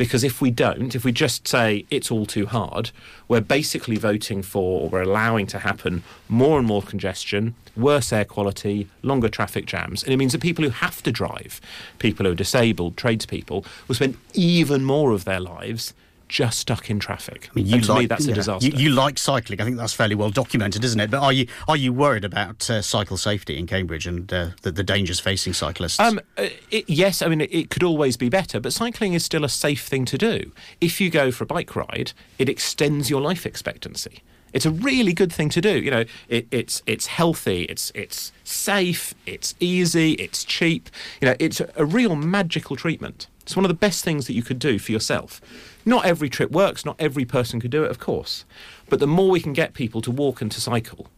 because 0.00 0.24
if 0.24 0.40
we 0.40 0.50
don't, 0.50 0.94
if 0.94 1.04
we 1.04 1.12
just 1.12 1.46
say 1.46 1.84
it's 1.90 2.10
all 2.10 2.24
too 2.24 2.46
hard, 2.46 2.90
we're 3.28 3.42
basically 3.42 3.96
voting 3.96 4.40
for, 4.40 4.80
or 4.80 4.88
we're 4.88 5.02
allowing 5.02 5.46
to 5.48 5.58
happen, 5.58 6.02
more 6.26 6.58
and 6.58 6.66
more 6.66 6.80
congestion, 6.80 7.54
worse 7.76 8.10
air 8.10 8.24
quality, 8.24 8.88
longer 9.02 9.28
traffic 9.28 9.66
jams. 9.66 10.02
And 10.02 10.10
it 10.10 10.16
means 10.16 10.32
that 10.32 10.40
people 10.40 10.64
who 10.64 10.70
have 10.70 11.02
to 11.02 11.12
drive, 11.12 11.60
people 11.98 12.24
who 12.24 12.32
are 12.32 12.34
disabled, 12.34 12.96
tradespeople, 12.96 13.62
will 13.86 13.94
spend 13.94 14.16
even 14.32 14.84
more 14.84 15.12
of 15.12 15.26
their 15.26 15.38
lives 15.38 15.92
just 16.30 16.60
stuck 16.60 16.88
in 16.88 17.00
traffic. 17.00 17.48
I 17.50 17.54
mean, 17.54 17.66
you 17.66 17.74
and 17.74 17.84
to 17.84 17.92
like, 17.92 18.00
me, 18.02 18.06
that's 18.06 18.24
yeah, 18.24 18.32
a 18.32 18.34
disaster. 18.36 18.68
You, 18.68 18.72
you, 18.76 18.90
like 18.90 19.18
cycling. 19.18 19.60
I 19.60 19.64
think 19.64 19.76
that's 19.76 19.92
fairly 19.92 20.14
well 20.14 20.30
documented, 20.30 20.84
isn't 20.84 21.00
it? 21.00 21.10
But 21.10 21.20
are 21.20 21.32
you 21.32 21.48
are 21.66 21.76
you 21.76 21.92
worried 21.92 22.24
about 22.24 22.70
uh, 22.70 22.80
cycle 22.80 23.16
safety 23.16 23.58
in 23.58 23.66
Cambridge 23.66 24.06
and 24.06 24.32
uh, 24.32 24.50
the, 24.62 24.70
the, 24.70 24.84
dangers 24.84 25.18
facing 25.18 25.52
cyclists? 25.52 25.98
Um, 25.98 26.20
uh, 26.38 26.46
it, 26.70 26.88
yes, 26.88 27.20
I 27.20 27.26
mean 27.26 27.40
it, 27.40 27.52
it, 27.52 27.70
could 27.70 27.82
always 27.82 28.16
be 28.16 28.28
better, 28.28 28.60
but 28.60 28.72
cycling 28.72 29.12
is 29.12 29.24
still 29.24 29.44
a 29.44 29.48
safe 29.48 29.84
thing 29.86 30.04
to 30.06 30.16
do. 30.16 30.52
If 30.80 31.00
you 31.00 31.10
go 31.10 31.32
for 31.32 31.44
a 31.44 31.46
bike 31.48 31.74
ride, 31.74 32.12
it 32.38 32.48
extends 32.48 33.10
your 33.10 33.20
life 33.20 33.44
expectancy. 33.44 34.22
It's 34.52 34.66
a 34.66 34.70
really 34.70 35.12
good 35.12 35.32
thing 35.32 35.48
to 35.50 35.60
do. 35.60 35.80
You 35.80 35.90
know, 35.90 36.04
it, 36.28 36.46
it's 36.50 36.82
it's 36.86 37.06
healthy, 37.06 37.62
it's 37.64 37.92
it's 37.94 38.32
safe, 38.44 39.14
it's 39.26 39.54
easy, 39.60 40.12
it's 40.14 40.44
cheap. 40.44 40.90
You 41.20 41.28
know, 41.28 41.36
it's 41.38 41.60
a, 41.60 41.70
a 41.76 41.84
real 41.84 42.16
magical 42.16 42.76
treatment. 42.76 43.28
It's 43.42 43.56
one 43.56 43.64
of 43.64 43.68
the 43.68 43.74
best 43.74 44.04
things 44.04 44.26
that 44.26 44.34
you 44.34 44.42
could 44.42 44.58
do 44.58 44.78
for 44.78 44.92
yourself. 44.92 45.40
Not 45.84 46.04
every 46.04 46.28
trip 46.28 46.50
works, 46.50 46.84
not 46.84 46.96
every 46.98 47.24
person 47.24 47.60
could 47.60 47.70
do 47.70 47.84
it, 47.84 47.90
of 47.90 47.98
course. 47.98 48.44
But 48.88 49.00
the 49.00 49.06
more 49.06 49.30
we 49.30 49.40
can 49.40 49.52
get 49.52 49.74
people 49.74 50.00
to 50.02 50.10
walk 50.10 50.40
and 50.40 50.52
to 50.52 50.60
cycle, 50.60 51.08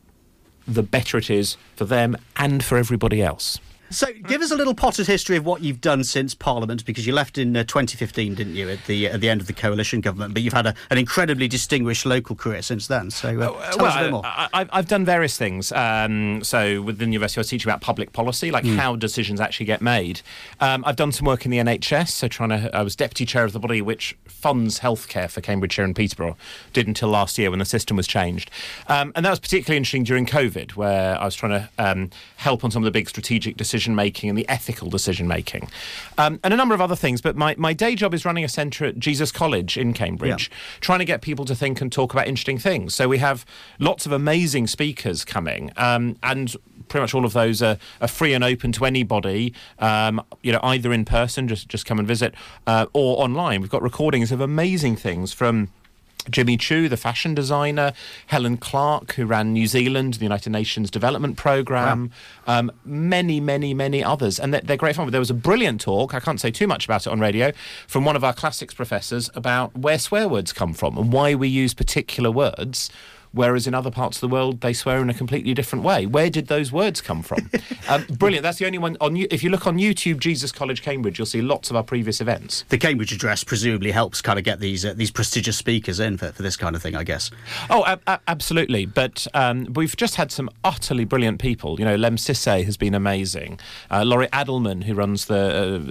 the 0.67 0.83
better 0.83 1.19
it 1.19 1.29
is 1.29 1.57
for 1.77 1.85
them 1.85 2.17
and 2.37 2.65
for 2.65 2.79
everybody 2.79 3.21
else. 3.21 3.59
So, 3.93 4.07
give 4.27 4.41
us 4.41 4.51
a 4.51 4.57
little 4.57 4.75
potted 4.75 5.07
history 5.07 5.37
of 5.37 5.45
what 5.45 5.63
you've 5.63 5.81
done 5.81 6.03
since 6.03 6.35
Parliament, 6.35 6.85
because 6.87 7.07
you 7.07 7.13
left 7.13 7.37
in 7.37 7.57
uh, 7.57 7.65
2015, 7.65 8.35
didn't 8.35 8.55
you, 8.55 8.71
at 8.71 8.85
the 8.87 9.07
at 9.09 9.21
the 9.21 9.29
end 9.29 9.41
of 9.41 9.47
the 9.47 9.53
coalition 9.53 10.01
government? 10.01 10.33
But 10.33 10.43
you've 10.43 10.53
had 10.55 10.67
a, 10.67 10.75
an 10.91 10.99
incredibly 10.99 11.47
distinguished 11.47 12.07
local 12.07 12.35
career 12.35 12.63
since 12.63 12.87
then. 12.87 13.11
So, 13.11 13.29
uh, 13.41 13.71
tell 13.73 13.85
us 13.85 13.97
a 13.97 14.01
bit 14.05 14.11
more. 14.13 14.23
I, 14.25 14.49
I, 14.55 14.67
I've 14.73 14.89
done 14.89 15.05
various 15.05 15.37
things. 15.37 15.73
Um, 15.73 16.43
so, 16.43 16.81
within 16.83 17.11
the 17.11 17.15
university, 17.15 17.41
I 17.41 17.45
teach 17.45 17.65
about 17.65 17.81
public 17.81 18.13
policy, 18.13 18.51
like 18.51 18.65
Hmm. 18.65 18.77
how 18.77 18.97
decisions 18.97 19.41
actually 19.41 19.67
get 19.67 19.83
made. 19.83 20.23
Um, 20.61 20.85
I've 20.87 20.97
done 20.97 21.13
some 21.13 21.27
work 21.27 21.45
in 21.45 21.51
the 21.51 21.59
NHS. 21.59 22.09
So, 22.09 22.29
trying 22.29 22.49
to, 22.51 22.75
I 22.75 22.83
was 22.83 22.97
deputy 22.97 23.27
chair 23.27 23.45
of 23.45 23.53
the 23.53 23.61
body 23.61 23.83
which 23.83 24.17
funds 24.27 24.81
healthcare 24.81 25.31
for 25.31 25.41
Cambridgeshire 25.41 25.85
and 25.85 25.95
Peterborough. 25.95 26.37
Did 26.73 26.87
until 26.89 27.11
last 27.11 27.37
year 27.39 27.51
when 27.51 27.59
the 27.59 27.65
system 27.65 27.97
was 27.97 28.07
changed, 28.07 28.51
um, 28.89 29.13
and 29.15 29.25
that 29.27 29.31
was 29.31 29.41
particularly 29.41 29.77
interesting 29.77 30.05
during 30.05 30.25
COVID, 30.27 30.77
where 30.77 31.21
I 31.21 31.25
was 31.25 31.35
trying 31.35 31.53
to 31.53 31.69
um, 31.79 32.11
help 32.37 32.65
on 32.65 32.71
some 32.71 32.83
of 32.83 32.85
the 32.85 32.91
big 32.91 33.09
strategic 33.09 33.57
decision 33.83 33.97
making 33.97 34.31
and 34.31 34.39
the 34.39 34.49
ethical 34.49 34.89
decision 34.89 35.27
making, 35.27 35.69
um, 36.17 36.39
and 36.45 36.55
a 36.55 36.57
number 36.57 36.75
of 36.75 36.81
other 36.81 36.97
things. 36.97 37.21
But 37.21 37.37
my, 37.37 37.55
my 37.59 37.73
day 37.73 37.95
job 37.97 38.15
is 38.15 38.25
running 38.25 38.45
a 38.45 38.49
centre 38.49 38.85
at 38.85 38.99
Jesus 38.99 39.33
College 39.33 39.77
in 39.77 39.93
Cambridge, 39.93 40.51
trying 40.81 41.01
to 41.01 41.05
get 41.05 41.21
people 41.21 41.45
to 41.47 41.55
think 41.55 41.81
and 41.81 41.91
talk 41.91 42.13
about 42.13 42.29
interesting 42.29 42.59
things. 42.59 42.95
So 42.95 43.09
we 43.09 43.19
have 43.19 43.45
lots 43.79 44.07
of 44.07 44.13
amazing 44.13 44.69
speakers 44.69 45.25
coming, 45.25 45.73
um, 45.77 46.17
and 46.23 46.55
pretty 46.89 47.03
much 47.03 47.15
all 47.15 47.25
of 47.25 47.33
those 47.33 47.61
are, 47.63 47.77
are 48.01 48.09
free 48.09 48.35
and 48.35 48.45
open 48.45 48.71
to 48.73 48.85
anybody. 48.85 49.53
Um, 49.79 50.23
you 50.43 50.53
know, 50.53 50.61
either 50.63 50.93
in 50.93 51.05
person, 51.05 51.49
just 51.49 51.69
just 51.69 51.85
come 51.85 51.99
and 51.99 52.07
visit, 52.07 52.35
uh, 52.67 52.87
or 52.93 53.23
online. 53.23 53.61
We've 53.61 53.71
got 53.71 53.83
recordings 53.83 54.31
of 54.33 54.41
amazing 54.41 54.97
things 54.97 55.33
from. 55.33 55.69
Jimmy 56.31 56.57
Choo, 56.57 56.89
the 56.89 56.97
fashion 56.97 57.35
designer, 57.35 57.93
Helen 58.27 58.57
Clark, 58.57 59.15
who 59.15 59.27
ran 59.27 59.53
New 59.53 59.67
Zealand, 59.67 60.15
the 60.15 60.25
United 60.25 60.51
Nations 60.51 60.91
Development 60.91 61.37
Programme, 61.37 62.11
um, 62.47 62.71
many, 62.85 63.41
many, 63.41 63.75
many 63.75 64.05
others. 64.05 64.39
And 64.39 64.55
they're, 64.55 64.61
they're 64.61 64.77
great 64.77 64.97
fun. 64.97 65.07
But 65.07 65.13
there 65.13 65.21
was 65.21 65.31
a 65.31 65.35
brilliant 65.35 65.81
talk, 65.81 66.15
I 66.15 66.21
can't 66.21 66.41
say 66.41 66.51
too 66.51 66.67
much 66.67 66.85
about 66.85 67.07
it 67.07 67.11
on 67.11 67.21
radio, 67.21 67.53
from 67.87 68.05
one 68.05 68.17
of 68.17 68.25
our 68.25 68.33
classics 68.33 68.75
professors 68.75 69.31
about 69.35 69.77
where 69.77 69.99
swear 69.99 70.29
words 70.29 70.53
come 70.53 70.75
from 70.75 70.97
and 70.97 71.13
why 71.13 71.35
we 71.35 71.49
use 71.49 71.75
particular 71.75 72.31
words. 72.31 72.91
Whereas 73.33 73.67
in 73.67 73.75
other 73.75 73.91
parts 73.91 74.19
of 74.19 74.21
the 74.21 74.29
world, 74.29 74.61
they 74.61 74.73
swear 74.73 74.99
in 75.01 75.09
a 75.11 75.15
completely 75.15 75.55
different 75.55 75.85
way. 75.85 76.07
Where 76.07 76.29
did 76.31 76.49
those 76.49 76.71
words 76.71 77.01
come 77.01 77.23
from? 77.23 77.51
um, 77.89 78.05
brilliant. 78.11 78.43
That's 78.43 78.59
the 78.59 78.67
only 78.67 78.79
one 78.79 78.97
on. 79.01 79.17
You- 79.17 79.29
If 79.31 79.43
you 79.43 79.51
look 79.51 79.67
on 79.67 79.79
YouTube, 79.79 80.19
Jesus 80.21 80.53
College 80.53 80.83
Cambridge, 80.83 81.19
you'll 81.19 81.27
see 81.27 81.43
lots 81.43 81.71
of 81.71 81.77
our 81.77 81.83
previous 81.83 82.21
events. 82.21 82.65
the 82.69 82.79
Cambridge 82.79 83.13
Address 83.13 83.45
presumably 83.45 83.91
helps 83.91 84.21
kind 84.21 84.39
of 84.39 84.45
get 84.45 84.61
these 84.61 84.85
uh, 84.85 84.93
these 84.95 85.11
prestigious 85.11 85.57
speakers 85.57 85.99
in 86.01 86.17
for, 86.19 86.31
for 86.33 86.43
this 86.43 86.57
kind 86.57 86.77
of 86.77 86.83
thing, 86.83 86.95
I 86.95 87.05
guess. 87.05 87.31
Oh, 87.71 87.97
absolutely. 88.29 88.87
But 88.87 89.27
um, 89.35 89.73
we've 89.75 89.97
just 89.97 90.17
had 90.17 90.31
some 90.31 90.51
utterly 90.65 91.05
brilliant 91.05 91.41
people. 91.41 91.79
You 91.79 91.85
know, 91.87 91.97
Lemn 91.97 92.17
Sissay 92.17 92.65
has 92.65 92.77
been 92.77 92.95
amazing. 92.95 93.59
Uh, 93.91 94.05
Laurie 94.05 94.29
Adelman, 94.29 94.85
who 94.85 94.95
runs 94.95 95.27
the 95.27 95.35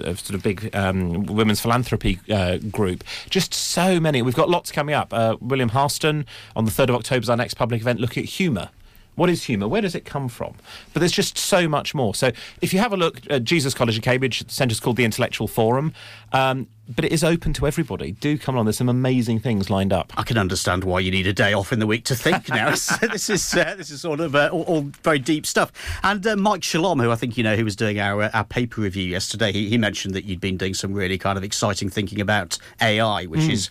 uh, 0.04 0.10
uh, 0.10 0.14
sort 0.14 0.34
of 0.36 0.42
big 0.42 0.74
um, 0.74 1.24
women's 1.24 1.60
philanthropy 1.60 2.20
uh, 2.30 2.58
group. 2.58 3.04
Just 3.30 3.52
so 3.54 3.98
many. 4.00 4.22
We've 4.22 4.34
got 4.34 4.48
lots 4.48 4.70
coming 4.72 4.94
up. 4.94 5.12
Uh, 5.12 5.36
William 5.40 5.70
Harston 5.70 6.26
on 6.56 6.64
the 6.64 6.70
3rd 6.70 6.90
of 6.90 6.94
October 6.96 7.26
our 7.32 7.36
next 7.36 7.54
public 7.54 7.80
event. 7.80 7.98
Look 7.98 8.16
at 8.16 8.24
humour. 8.24 8.70
What 9.14 9.28
is 9.28 9.44
humour? 9.44 9.68
Where 9.68 9.82
does 9.82 9.94
it 9.94 10.04
come 10.04 10.28
from? 10.28 10.54
But 10.92 11.00
there's 11.00 11.12
just 11.12 11.36
so 11.36 11.68
much 11.68 11.94
more. 11.94 12.14
So 12.14 12.32
if 12.62 12.72
you 12.72 12.78
have 12.78 12.92
a 12.92 12.96
look 12.96 13.20
at 13.28 13.44
Jesus 13.44 13.74
College 13.74 13.96
in 13.96 14.02
Cambridge, 14.02 14.40
the 14.40 14.50
centre's 14.50 14.80
called 14.80 14.96
the 14.96 15.04
Intellectual 15.04 15.48
Forum, 15.48 15.92
um, 16.32 16.66
but 16.94 17.04
it 17.04 17.12
is 17.12 17.24
open 17.24 17.52
to 17.54 17.66
everybody. 17.66 18.12
Do 18.12 18.38
come 18.38 18.54
along. 18.54 18.66
There's 18.66 18.78
some 18.78 18.88
amazing 18.88 19.40
things 19.40 19.70
lined 19.70 19.92
up. 19.92 20.12
I 20.16 20.22
can 20.22 20.38
understand 20.38 20.84
why 20.84 21.00
you 21.00 21.10
need 21.10 21.26
a 21.26 21.32
day 21.32 21.52
off 21.52 21.72
in 21.72 21.78
the 21.78 21.86
week 21.86 22.04
to 22.04 22.14
think 22.14 22.48
now. 22.48 22.74
So 22.74 22.94
this 23.06 23.30
is 23.30 23.54
uh, 23.54 23.74
this 23.76 23.90
is 23.90 24.00
sort 24.00 24.20
of 24.20 24.34
uh, 24.34 24.50
all, 24.52 24.62
all 24.62 24.82
very 25.02 25.18
deep 25.18 25.46
stuff. 25.46 25.72
And 26.02 26.26
uh, 26.26 26.36
Mike 26.36 26.62
Shalom, 26.62 27.00
who 27.00 27.10
I 27.10 27.16
think 27.16 27.36
you 27.36 27.44
know, 27.44 27.56
who 27.56 27.64
was 27.64 27.76
doing 27.76 27.98
our 27.98 28.22
uh, 28.22 28.30
our 28.34 28.44
paper 28.44 28.80
review 28.80 29.04
yesterday, 29.04 29.52
he, 29.52 29.68
he 29.68 29.78
mentioned 29.78 30.14
that 30.14 30.24
you'd 30.24 30.40
been 30.40 30.56
doing 30.56 30.74
some 30.74 30.92
really 30.92 31.18
kind 31.18 31.38
of 31.38 31.44
exciting 31.44 31.88
thinking 31.88 32.20
about 32.20 32.58
AI, 32.80 33.24
which 33.24 33.48
is 33.48 33.70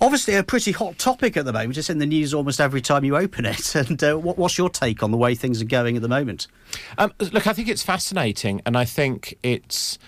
obviously 0.00 0.34
a 0.34 0.42
pretty 0.42 0.72
hot 0.72 0.98
topic 0.98 1.36
at 1.36 1.44
the 1.44 1.52
moment. 1.52 1.76
It's 1.76 1.90
in 1.90 1.98
the 1.98 2.06
news 2.06 2.34
almost 2.34 2.60
every 2.60 2.80
time 2.80 3.04
you 3.04 3.16
open 3.16 3.44
it. 3.44 3.74
And 3.84 4.02
uh, 4.02 4.14
what, 4.14 4.38
what's 4.38 4.56
your 4.56 4.70
take 4.70 5.02
on 5.02 5.10
the 5.10 5.16
way 5.16 5.34
things 5.34 5.60
are 5.60 5.66
going 5.66 5.96
at 5.96 6.02
the 6.02 6.08
moment? 6.08 6.46
Um, 6.96 7.12
look, 7.18 7.46
I 7.46 7.52
think 7.52 7.68
it's 7.68 7.82
fascinating, 7.82 8.62
and 8.64 8.78
I 8.78 8.84
think 8.84 9.36
it's 9.42 9.98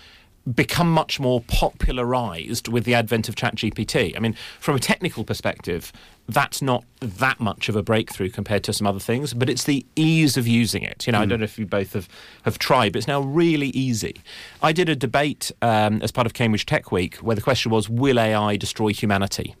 become 0.53 0.91
much 0.91 1.19
more 1.19 1.41
popularized 1.41 2.67
with 2.67 2.85
the 2.85 2.93
advent 2.93 3.27
of 3.27 3.35
ChatGPT. 3.35 4.15
I 4.15 4.19
mean, 4.19 4.35
from 4.59 4.75
a 4.75 4.79
technical 4.79 5.23
perspective, 5.23 5.91
that's 6.29 6.61
not 6.61 6.83
that 6.99 7.39
much 7.39 7.69
of 7.69 7.75
a 7.75 7.83
breakthrough 7.83 8.29
compared 8.29 8.63
to 8.65 8.73
some 8.73 8.85
other 8.87 8.99
things, 8.99 9.33
but 9.33 9.49
it's 9.49 9.63
the 9.63 9.85
ease 9.95 10.37
of 10.37 10.47
using 10.47 10.83
it. 10.83 11.07
You 11.07 11.13
know, 11.13 11.19
I 11.19 11.25
don't 11.25 11.39
know 11.39 11.45
if 11.45 11.57
you 11.57 11.65
both 11.65 11.93
have, 11.93 12.09
have 12.43 12.59
tried, 12.59 12.93
but 12.93 12.99
it's 12.99 13.07
now 13.07 13.21
really 13.21 13.69
easy. 13.69 14.15
I 14.61 14.71
did 14.71 14.89
a 14.89 14.95
debate 14.95 15.51
um, 15.61 16.01
as 16.01 16.11
part 16.11 16.27
of 16.27 16.33
Cambridge 16.33 16.65
Tech 16.65 16.91
Week 16.91 17.15
where 17.17 17.35
the 17.35 17.41
question 17.41 17.71
was, 17.71 17.89
will 17.89 18.19
AI 18.19 18.57
destroy 18.57 18.89
humanity? 18.89 19.55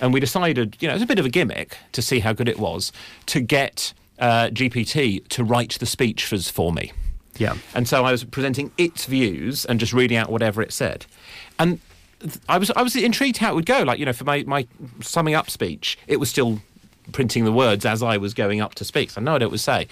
And 0.00 0.12
we 0.12 0.20
decided, 0.20 0.76
you 0.80 0.88
know, 0.88 0.92
it 0.92 0.96
was 0.96 1.02
a 1.02 1.06
bit 1.06 1.18
of 1.18 1.26
a 1.26 1.30
gimmick 1.30 1.78
to 1.92 2.02
see 2.02 2.20
how 2.20 2.32
good 2.32 2.48
it 2.48 2.58
was 2.58 2.92
to 3.26 3.40
get 3.40 3.94
uh, 4.18 4.48
GPT 4.48 5.26
to 5.28 5.44
write 5.44 5.78
the 5.78 5.86
speeches 5.86 6.50
for 6.50 6.72
me. 6.72 6.92
Yeah. 7.36 7.56
And 7.74 7.88
so 7.88 8.04
I 8.04 8.12
was 8.12 8.24
presenting 8.24 8.70
its 8.78 9.06
views 9.06 9.64
and 9.64 9.80
just 9.80 9.92
reading 9.92 10.16
out 10.16 10.30
whatever 10.30 10.62
it 10.62 10.72
said. 10.72 11.06
And 11.58 11.80
I 12.48 12.58
was 12.58 12.70
I 12.70 12.82
was 12.82 12.96
intrigued 12.96 13.38
how 13.38 13.52
it 13.52 13.54
would 13.54 13.66
go. 13.66 13.82
Like, 13.82 13.98
you 13.98 14.06
know, 14.06 14.12
for 14.12 14.24
my, 14.24 14.44
my 14.44 14.66
summing 15.00 15.34
up 15.34 15.50
speech, 15.50 15.98
it 16.06 16.18
was 16.18 16.30
still 16.30 16.60
printing 17.12 17.44
the 17.44 17.52
words 17.52 17.84
as 17.84 18.02
I 18.02 18.16
was 18.16 18.34
going 18.34 18.60
up 18.60 18.74
to 18.76 18.84
speak. 18.84 19.10
So 19.10 19.20
I 19.20 19.24
know 19.24 19.32
what 19.32 19.42
it 19.42 19.50
would 19.50 19.60
say. 19.60 19.88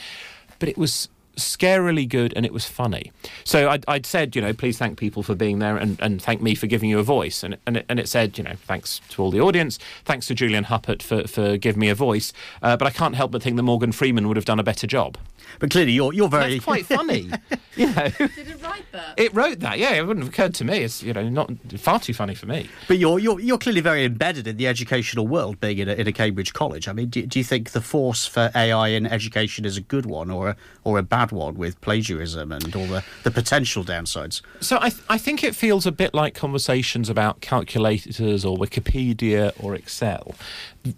But 0.59 0.69
it 0.69 0.79
was 0.79 1.09
scarily 1.37 2.09
good 2.09 2.33
and 2.37 2.45
it 2.45 2.53
was 2.53 2.65
funny. 2.65 3.13
So 3.45 3.69
I'd, 3.71 3.85
I'd 3.89 4.07
said, 4.07 4.37
you 4.37 4.43
know, 4.43 4.53
please 4.53 4.79
thank 4.79 4.99
people 4.99 5.23
for 5.23 5.35
being 5.35 5.59
there 5.59 5.77
and, 5.77 6.01
and 6.01 6.21
thank 6.21 6.41
me 6.43 6.55
for 6.55 6.67
giving 6.67 6.91
you 6.91 6.99
a 6.99 7.03
voice. 7.03 7.43
And, 7.43 7.57
and, 7.67 7.79
it, 7.79 7.87
and 7.89 7.99
it 7.99 8.09
said, 8.09 8.39
you 8.39 8.45
know, 8.45 8.55
thanks 8.67 9.01
to 9.11 9.23
all 9.23 9.31
the 9.31 9.41
audience, 9.41 9.79
thanks 10.05 10.27
to 10.27 10.35
Julian 10.35 10.65
Huppert 10.65 11.03
for, 11.03 11.27
for 11.27 11.57
giving 11.57 11.81
me 11.81 11.89
a 11.89 11.95
voice. 11.95 12.33
Uh, 12.63 12.77
but 12.77 12.87
I 12.87 12.91
can't 12.91 13.15
help 13.15 13.33
but 13.33 13.43
think 13.43 13.57
that 13.57 13.63
Morgan 13.63 13.93
Freeman 13.93 14.29
would 14.29 14.37
have 14.37 14.47
done 14.47 14.59
a 14.59 14.65
better 14.65 14.87
job. 14.87 15.19
But 15.59 15.71
clearly, 15.71 15.93
you're 15.93 16.13
you're 16.13 16.29
very 16.29 16.55
That's 16.55 16.65
quite 16.65 16.87
funny. 16.87 17.31
you 17.77 17.87
know. 17.87 18.09
Did 18.09 18.49
it 18.49 18.63
write 18.63 18.85
that? 18.93 19.15
It 19.17 19.35
wrote 19.35 19.61
that, 19.61 19.79
yeah. 19.79 19.93
It 19.93 20.07
wouldn't 20.07 20.25
have 20.25 20.33
occurred 20.33 20.55
to 20.57 20.65
me. 20.65 20.79
It's 20.79 21.03
you 21.03 21.13
know 21.13 21.29
not 21.29 21.51
far 21.79 22.01
too 22.01 22.15
funny 22.15 22.35
for 22.35 22.47
me. 22.47 22.69
But 22.89 22.99
you're, 22.99 23.19
you're 23.19 23.41
you're 23.41 23.59
clearly 23.59 23.81
very 23.81 24.05
embedded 24.05 24.47
in 24.47 24.57
the 24.57 24.67
educational 24.67 25.27
world, 25.27 25.61
being 25.61 25.79
in 25.79 25.89
a, 25.89 25.93
in 25.93 26.07
a 26.07 26.13
Cambridge 26.13 26.53
college. 26.53 26.89
I 26.89 26.93
mean, 26.93 27.09
do, 27.09 27.25
do 27.25 27.39
you 27.39 27.45
think 27.45 27.71
the 27.71 27.81
force 27.81 28.27
for 28.27 28.51
AI 28.55 28.89
in 28.89 29.07
education 29.07 29.65
is 29.65 29.77
a 29.77 29.81
good 29.81 30.07
one 30.07 30.31
or 30.31 30.51
a, 30.51 30.57
or 30.85 30.99
a 30.99 31.03
bad 31.03 31.22
one 31.31 31.55
with 31.55 31.81
plagiarism 31.83 32.51
and 32.51 32.75
all 32.75 32.87
the, 32.87 33.05
the 33.23 33.31
potential 33.31 33.85
downsides? 33.85 34.41
So 34.61 34.79
I 34.81 34.89
th- 34.89 35.03
I 35.09 35.19
think 35.19 35.45
it 35.45 35.55
feels 35.55 35.87
a 35.87 35.93
bit 35.93 36.15
like 36.15 36.35
conversations 36.35 37.09
about 37.11 37.41
calculators 37.43 38.45
or 38.45 38.57
Wikipedia 38.57 39.53
or 39.63 39.75
Excel. 39.75 40.35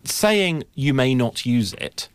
Saying 0.04 0.64
you 0.74 0.94
may 0.94 1.14
not 1.14 1.44
use 1.44 1.74
it 1.74 2.08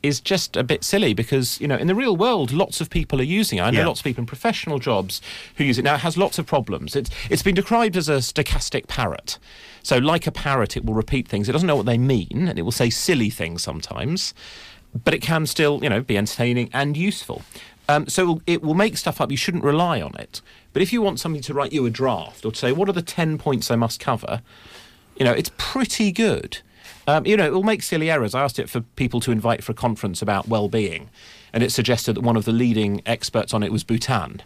is 0.00 0.20
just 0.20 0.56
a 0.56 0.62
bit 0.62 0.84
silly 0.84 1.12
because 1.12 1.60
you 1.60 1.66
know 1.66 1.74
in 1.76 1.88
the 1.88 1.94
real 1.94 2.16
world 2.16 2.52
lots 2.52 2.80
of 2.80 2.88
people 2.88 3.18
are 3.20 3.24
using 3.24 3.58
it. 3.58 3.62
I 3.62 3.70
know 3.70 3.80
Yeah. 3.80 3.86
lots 3.88 3.98
of 4.00 4.04
people 4.04 4.22
in 4.22 4.26
professional 4.26 4.78
jobs 4.78 5.20
who 5.56 5.64
use 5.64 5.76
it. 5.78 5.82
Now 5.82 5.94
it 5.96 6.00
has 6.02 6.16
lots 6.16 6.38
of 6.38 6.46
problems. 6.46 6.94
It's 6.94 7.10
it's 7.28 7.42
been 7.42 7.56
described 7.56 7.96
as 7.96 8.08
a 8.08 8.18
stochastic 8.18 8.86
parrot. 8.86 9.38
So 9.82 9.98
like 9.98 10.26
a 10.28 10.30
parrot 10.32 10.76
it 10.76 10.84
will 10.84 10.94
repeat 10.94 11.26
things. 11.26 11.48
It 11.48 11.52
doesn't 11.52 11.66
know 11.66 11.74
what 11.76 11.86
they 11.86 11.98
mean 11.98 12.46
and 12.48 12.58
it 12.58 12.62
will 12.62 12.70
say 12.70 12.90
silly 12.90 13.30
things 13.30 13.62
sometimes. 13.64 14.34
But 15.04 15.14
it 15.14 15.20
can 15.22 15.46
still, 15.46 15.80
you 15.82 15.88
know, 15.88 16.00
be 16.00 16.16
entertaining 16.16 16.70
and 16.72 16.96
useful. 16.96 17.42
Um, 17.88 18.06
so 18.08 18.42
it 18.46 18.62
will- 18.62 18.74
make 18.74 18.96
stuff 18.96 19.20
up. 19.20 19.30
You 19.30 19.36
shouldn't 19.36 19.64
rely 19.64 20.00
on 20.00 20.14
it. 20.16 20.42
But 20.72 20.82
if 20.82 20.92
you 20.92 21.00
want 21.02 21.20
somebody 21.20 21.42
to 21.42 21.54
write 21.54 21.72
you 21.72 21.86
a 21.86 21.90
draft 21.90 22.44
or 22.44 22.52
to 22.52 22.58
say 22.58 22.72
what 22.72 22.88
are 22.88 22.92
the 22.92 23.02
ten 23.02 23.38
points 23.38 23.70
I 23.70 23.76
must 23.76 24.00
cover, 24.00 24.42
you 25.18 25.24
know, 25.24 25.32
it's 25.32 25.50
pretty 25.56 26.12
good. 26.12 26.58
Um, 27.06 27.26
you 27.26 27.36
know, 27.36 27.46
it 27.46 27.52
will 27.52 27.62
make 27.62 27.82
silly 27.82 28.10
errors. 28.10 28.34
I 28.34 28.42
asked 28.42 28.58
it 28.58 28.68
for 28.68 28.80
people 28.80 29.20
to 29.20 29.32
invite 29.32 29.64
for 29.64 29.72
a 29.72 29.74
conference 29.74 30.20
about 30.20 30.46
well-being, 30.46 31.08
and 31.54 31.62
it 31.62 31.72
suggested 31.72 32.14
that 32.16 32.20
one 32.20 32.36
of 32.36 32.44
the 32.44 32.52
leading 32.52 33.00
experts 33.06 33.54
on 33.54 33.62
it 33.62 33.72
was 33.72 33.82
Bhutan. 33.82 34.42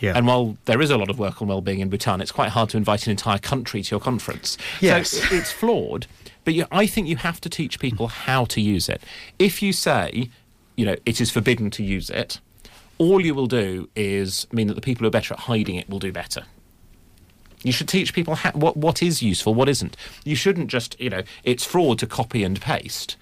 Yeah. 0.00 0.14
And 0.16 0.26
while 0.26 0.56
there 0.64 0.82
is 0.82 0.90
a 0.90 0.96
lot 0.98 1.08
of 1.10 1.20
work 1.20 1.40
on 1.40 1.46
well-being 1.46 1.78
in 1.78 1.88
Bhutan, 1.88 2.20
it's 2.20 2.32
quite 2.32 2.48
hard 2.50 2.70
to 2.70 2.76
invite 2.76 3.06
an 3.06 3.12
entire 3.12 3.38
country 3.38 3.84
to 3.84 3.90
your 3.92 4.00
conference. 4.00 4.58
Yes. 4.80 5.10
So 5.10 5.34
it's 5.36 5.52
flawed. 5.52 6.08
But 6.44 6.54
you, 6.54 6.66
I 6.72 6.86
think 6.86 7.06
you 7.06 7.16
have 7.16 7.40
to 7.42 7.48
teach 7.48 7.78
people 7.78 8.08
how 8.08 8.44
to 8.46 8.60
use 8.60 8.88
it. 8.88 9.02
If 9.38 9.62
you 9.62 9.72
say, 9.72 10.30
you 10.76 10.84
know, 10.84 10.96
it 11.06 11.20
is 11.20 11.30
forbidden 11.30 11.70
to 11.70 11.82
use 11.84 12.10
it, 12.10 12.40
all 12.98 13.20
you 13.20 13.34
will 13.34 13.46
do 13.46 13.88
is 13.94 14.46
mean 14.52 14.66
that 14.68 14.74
the 14.74 14.80
people 14.80 15.04
who 15.04 15.08
are 15.08 15.10
better 15.12 15.34
at 15.34 15.40
hiding 15.40 15.76
it 15.76 15.88
will 15.88 15.98
do 15.98 16.12
better. 16.12 16.44
You 17.62 17.70
should 17.72 17.88
teach 17.88 18.12
people 18.12 18.34
how, 18.34 18.50
what 18.52 18.76
what 18.76 19.02
is 19.02 19.22
useful, 19.22 19.54
what 19.54 19.68
isn't. 19.68 19.96
You 20.24 20.34
shouldn't 20.34 20.68
just, 20.68 20.98
you 21.00 21.10
know, 21.10 21.22
it's 21.44 21.64
fraud 21.64 22.00
to 22.00 22.06
copy 22.08 22.42
and 22.42 22.60
paste, 22.60 23.16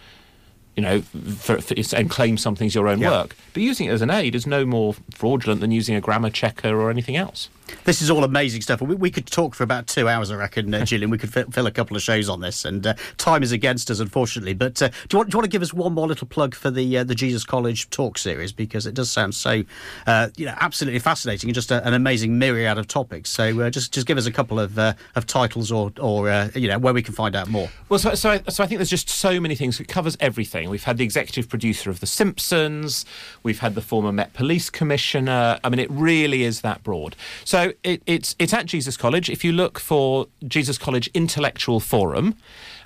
you 0.77 0.83
know, 0.83 1.03
for, 1.03 1.61
for, 1.61 1.75
and 1.95 2.09
claim 2.09 2.39
something's 2.39 2.75
your 2.75 2.89
own 2.89 3.01
Yeah. 3.01 3.11
work. 3.11 3.37
But 3.53 3.63
using 3.63 3.89
it 3.89 3.91
as 3.93 4.01
an 4.01 4.11
aid 4.11 4.35
is 4.35 4.47
no 4.47 4.65
more 4.65 4.95
fraudulent 5.15 5.61
than 5.61 5.73
using 5.73 5.95
a 5.95 6.01
grammar 6.01 6.31
checker 6.31 6.75
or 6.81 6.91
anything 6.91 7.17
else. 7.17 7.51
This 7.85 8.03
is 8.03 8.11
all 8.11 8.25
amazing 8.25 8.63
stuff. 8.63 8.81
We, 8.81 8.95
we 8.95 9.11
could 9.11 9.27
talk 9.27 9.55
for 9.55 9.65
about 9.65 9.87
two 9.87 10.09
hours, 10.09 10.31
I 10.31 10.37
reckon, 10.37 10.73
uh, 10.73 10.85
Julian. 10.85 11.11
We 11.11 11.19
could 11.19 11.33
fill, 11.33 11.51
fill 11.51 11.67
a 11.67 11.71
couple 11.71 11.97
of 11.97 12.03
shows 12.03 12.29
on 12.29 12.41
this, 12.41 12.65
and 12.65 12.87
uh, 12.87 12.95
time 13.19 13.43
is 13.43 13.53
against 13.53 13.91
us, 13.91 14.01
unfortunately. 14.01 14.55
But 14.55 14.81
uh, 14.83 14.89
do, 14.89 14.95
you 15.13 15.19
want, 15.19 15.31
do 15.31 15.35
you 15.35 15.39
want 15.39 15.45
to 15.45 15.51
give 15.51 15.63
us 15.63 15.73
one 15.73 15.93
more 15.93 16.07
little 16.07 16.27
plug 16.27 16.55
for 16.55 16.71
the 16.71 16.99
uh, 16.99 17.05
the 17.05 17.15
Jesus 17.15 17.45
College 17.45 17.91
talk 17.91 18.19
series 18.19 18.53
because 18.53 18.87
it 18.87 18.95
does 18.95 19.11
sound 19.11 19.35
so, 19.35 19.63
uh, 20.07 20.29
you 20.37 20.47
know, 20.47 20.55
absolutely 20.61 21.01
fascinating 21.01 21.51
and 21.51 21.55
just 21.55 21.71
a, 21.71 21.87
an 21.87 21.95
amazing 21.95 22.39
myriad 22.39 22.79
of 22.79 22.87
topics. 22.89 23.31
So 23.31 23.61
uh, 23.61 23.71
just 23.71 23.93
just 23.93 24.07
give 24.07 24.19
us 24.19 24.27
a 24.27 24.33
couple 24.33 24.59
of 24.59 24.79
uh, 24.79 24.95
of 25.15 25.27
titles 25.27 25.73
or 25.73 25.93
or 26.01 26.29
uh, 26.29 26.51
you 26.55 26.69
know 26.69 26.79
where 26.79 26.95
we 26.95 27.03
can 27.03 27.15
find 27.15 27.35
out 27.37 27.49
more. 27.49 27.69
Well, 27.89 27.99
so, 27.99 28.15
so, 28.15 28.31
I, 28.31 28.43
so 28.49 28.63
I 28.63 28.67
think 28.67 28.79
there's 28.79 28.91
just 28.91 29.09
so 29.09 29.41
many 29.41 29.55
things. 29.55 29.81
It 29.81 29.89
covers 29.89 30.17
everything. 30.21 30.71
We've 30.71 30.85
had 30.85 30.97
the 30.97 31.05
executive 31.05 31.49
producer 31.49 31.91
of 31.91 32.01
The 32.01 32.07
Simpsons. 32.07 33.05
We've 33.43 33.59
had 33.59 33.75
the 33.75 33.83
former 33.83 34.13
Met 34.13 34.33
Police 34.33 34.71
Commissioner. 34.71 35.59
I 35.63 35.69
mean, 35.69 35.79
it 35.79 35.91
really 35.91 36.45
is 36.45 36.61
that 36.61 36.83
broad. 36.83 37.17
So 37.45 37.60
it, 37.85 38.03
it's 38.07 38.37
it's 38.39 38.53
at 38.53 38.67
Jesus 38.67 38.97
College. 38.97 39.31
If 39.31 39.45
you 39.45 39.53
look 39.53 39.79
for 39.79 40.27
Jesus 40.47 40.79
College 40.79 41.09
Intellectual 41.15 41.81
Forum, 41.81 42.35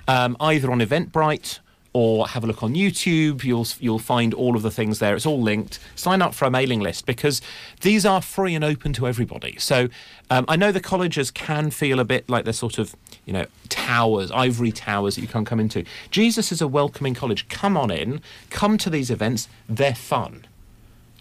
um, 0.07 0.37
either 0.39 0.71
on 0.71 0.79
Eventbrite 0.79 1.59
or 1.95 2.27
have 2.27 2.43
a 2.43 2.47
look 2.47 2.61
on 2.61 2.75
YouTube. 2.75 3.45
You'll 3.45 3.65
you'll 3.79 3.99
find 3.99 4.33
all 4.33 4.57
of 4.57 4.63
the 4.63 4.69
things 4.69 4.99
there. 4.99 5.15
It's 5.15 5.25
all 5.25 5.41
linked. 5.41 5.79
Sign 5.95 6.21
up 6.21 6.33
for 6.33 6.43
a 6.43 6.51
mailing 6.51 6.81
list 6.81 7.05
because 7.05 7.41
these 7.81 8.05
are 8.05 8.21
free 8.21 8.53
and 8.53 8.65
open 8.65 8.91
to 8.93 9.07
everybody. 9.07 9.55
So 9.59 9.87
um, 10.29 10.43
I 10.49 10.57
know 10.57 10.73
the 10.73 10.81
colleges 10.81 11.31
can 11.31 11.71
feel 11.71 12.01
a 12.01 12.03
bit 12.03 12.29
like 12.29 12.43
they're 12.43 12.51
sort 12.51 12.79
of 12.79 12.97
you 13.23 13.31
know 13.31 13.45
towers, 13.69 14.29
ivory 14.31 14.73
towers 14.73 15.15
that 15.15 15.21
you 15.21 15.29
can't 15.29 15.47
come 15.47 15.61
into. 15.61 15.85
Jesus 16.11 16.51
is 16.51 16.61
a 16.61 16.67
welcoming 16.67 17.13
college. 17.13 17.47
Come 17.47 17.77
on 17.77 17.89
in. 17.89 18.19
Come 18.49 18.77
to 18.79 18.89
these 18.89 19.09
events. 19.09 19.47
They're 19.69 19.95
fun. 19.95 20.45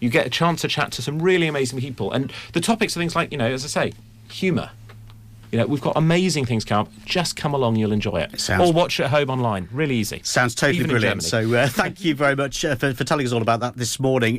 You 0.04 0.10
get 0.10 0.26
a 0.26 0.30
chance 0.30 0.60
to 0.60 0.68
chat 0.68 0.92
to 0.92 1.02
some 1.02 1.18
really 1.22 1.46
amazing 1.46 1.80
people, 1.80 2.12
and 2.12 2.30
the 2.52 2.60
topics 2.60 2.94
are 2.94 3.00
things 3.00 3.16
like 3.16 3.32
you 3.32 3.38
know, 3.38 3.50
as 3.50 3.64
I 3.64 3.68
say, 3.68 3.92
humour. 4.28 4.70
You 5.50 5.60
know, 5.60 5.66
we've 5.66 5.80
got 5.80 5.96
amazing 5.96 6.44
things 6.44 6.62
come 6.62 6.80
up. 6.80 6.92
Just 7.06 7.36
come 7.36 7.54
along, 7.54 7.76
you'll 7.76 7.92
enjoy 7.92 8.16
it. 8.18 8.38
sounds- 8.38 8.68
or 8.68 8.72
watch 8.72 9.00
it 9.00 9.04
at 9.04 9.10
home 9.10 9.30
online. 9.30 9.68
Really 9.72 9.94
easy. 9.94 10.20
Sounds 10.22 10.54
totally 10.54 10.80
Even 10.80 10.90
brilliant. 10.90 11.22
So 11.22 11.54
uh, 11.54 11.68
thank 11.70 12.04
you 12.04 12.14
very 12.14 12.36
much 12.36 12.64
uh, 12.66 12.74
for, 12.74 12.92
for 12.92 13.04
telling 13.04 13.24
us 13.24 13.32
all 13.32 13.40
about 13.40 13.60
that 13.60 13.76
this 13.78 13.98
morning. 13.98 14.32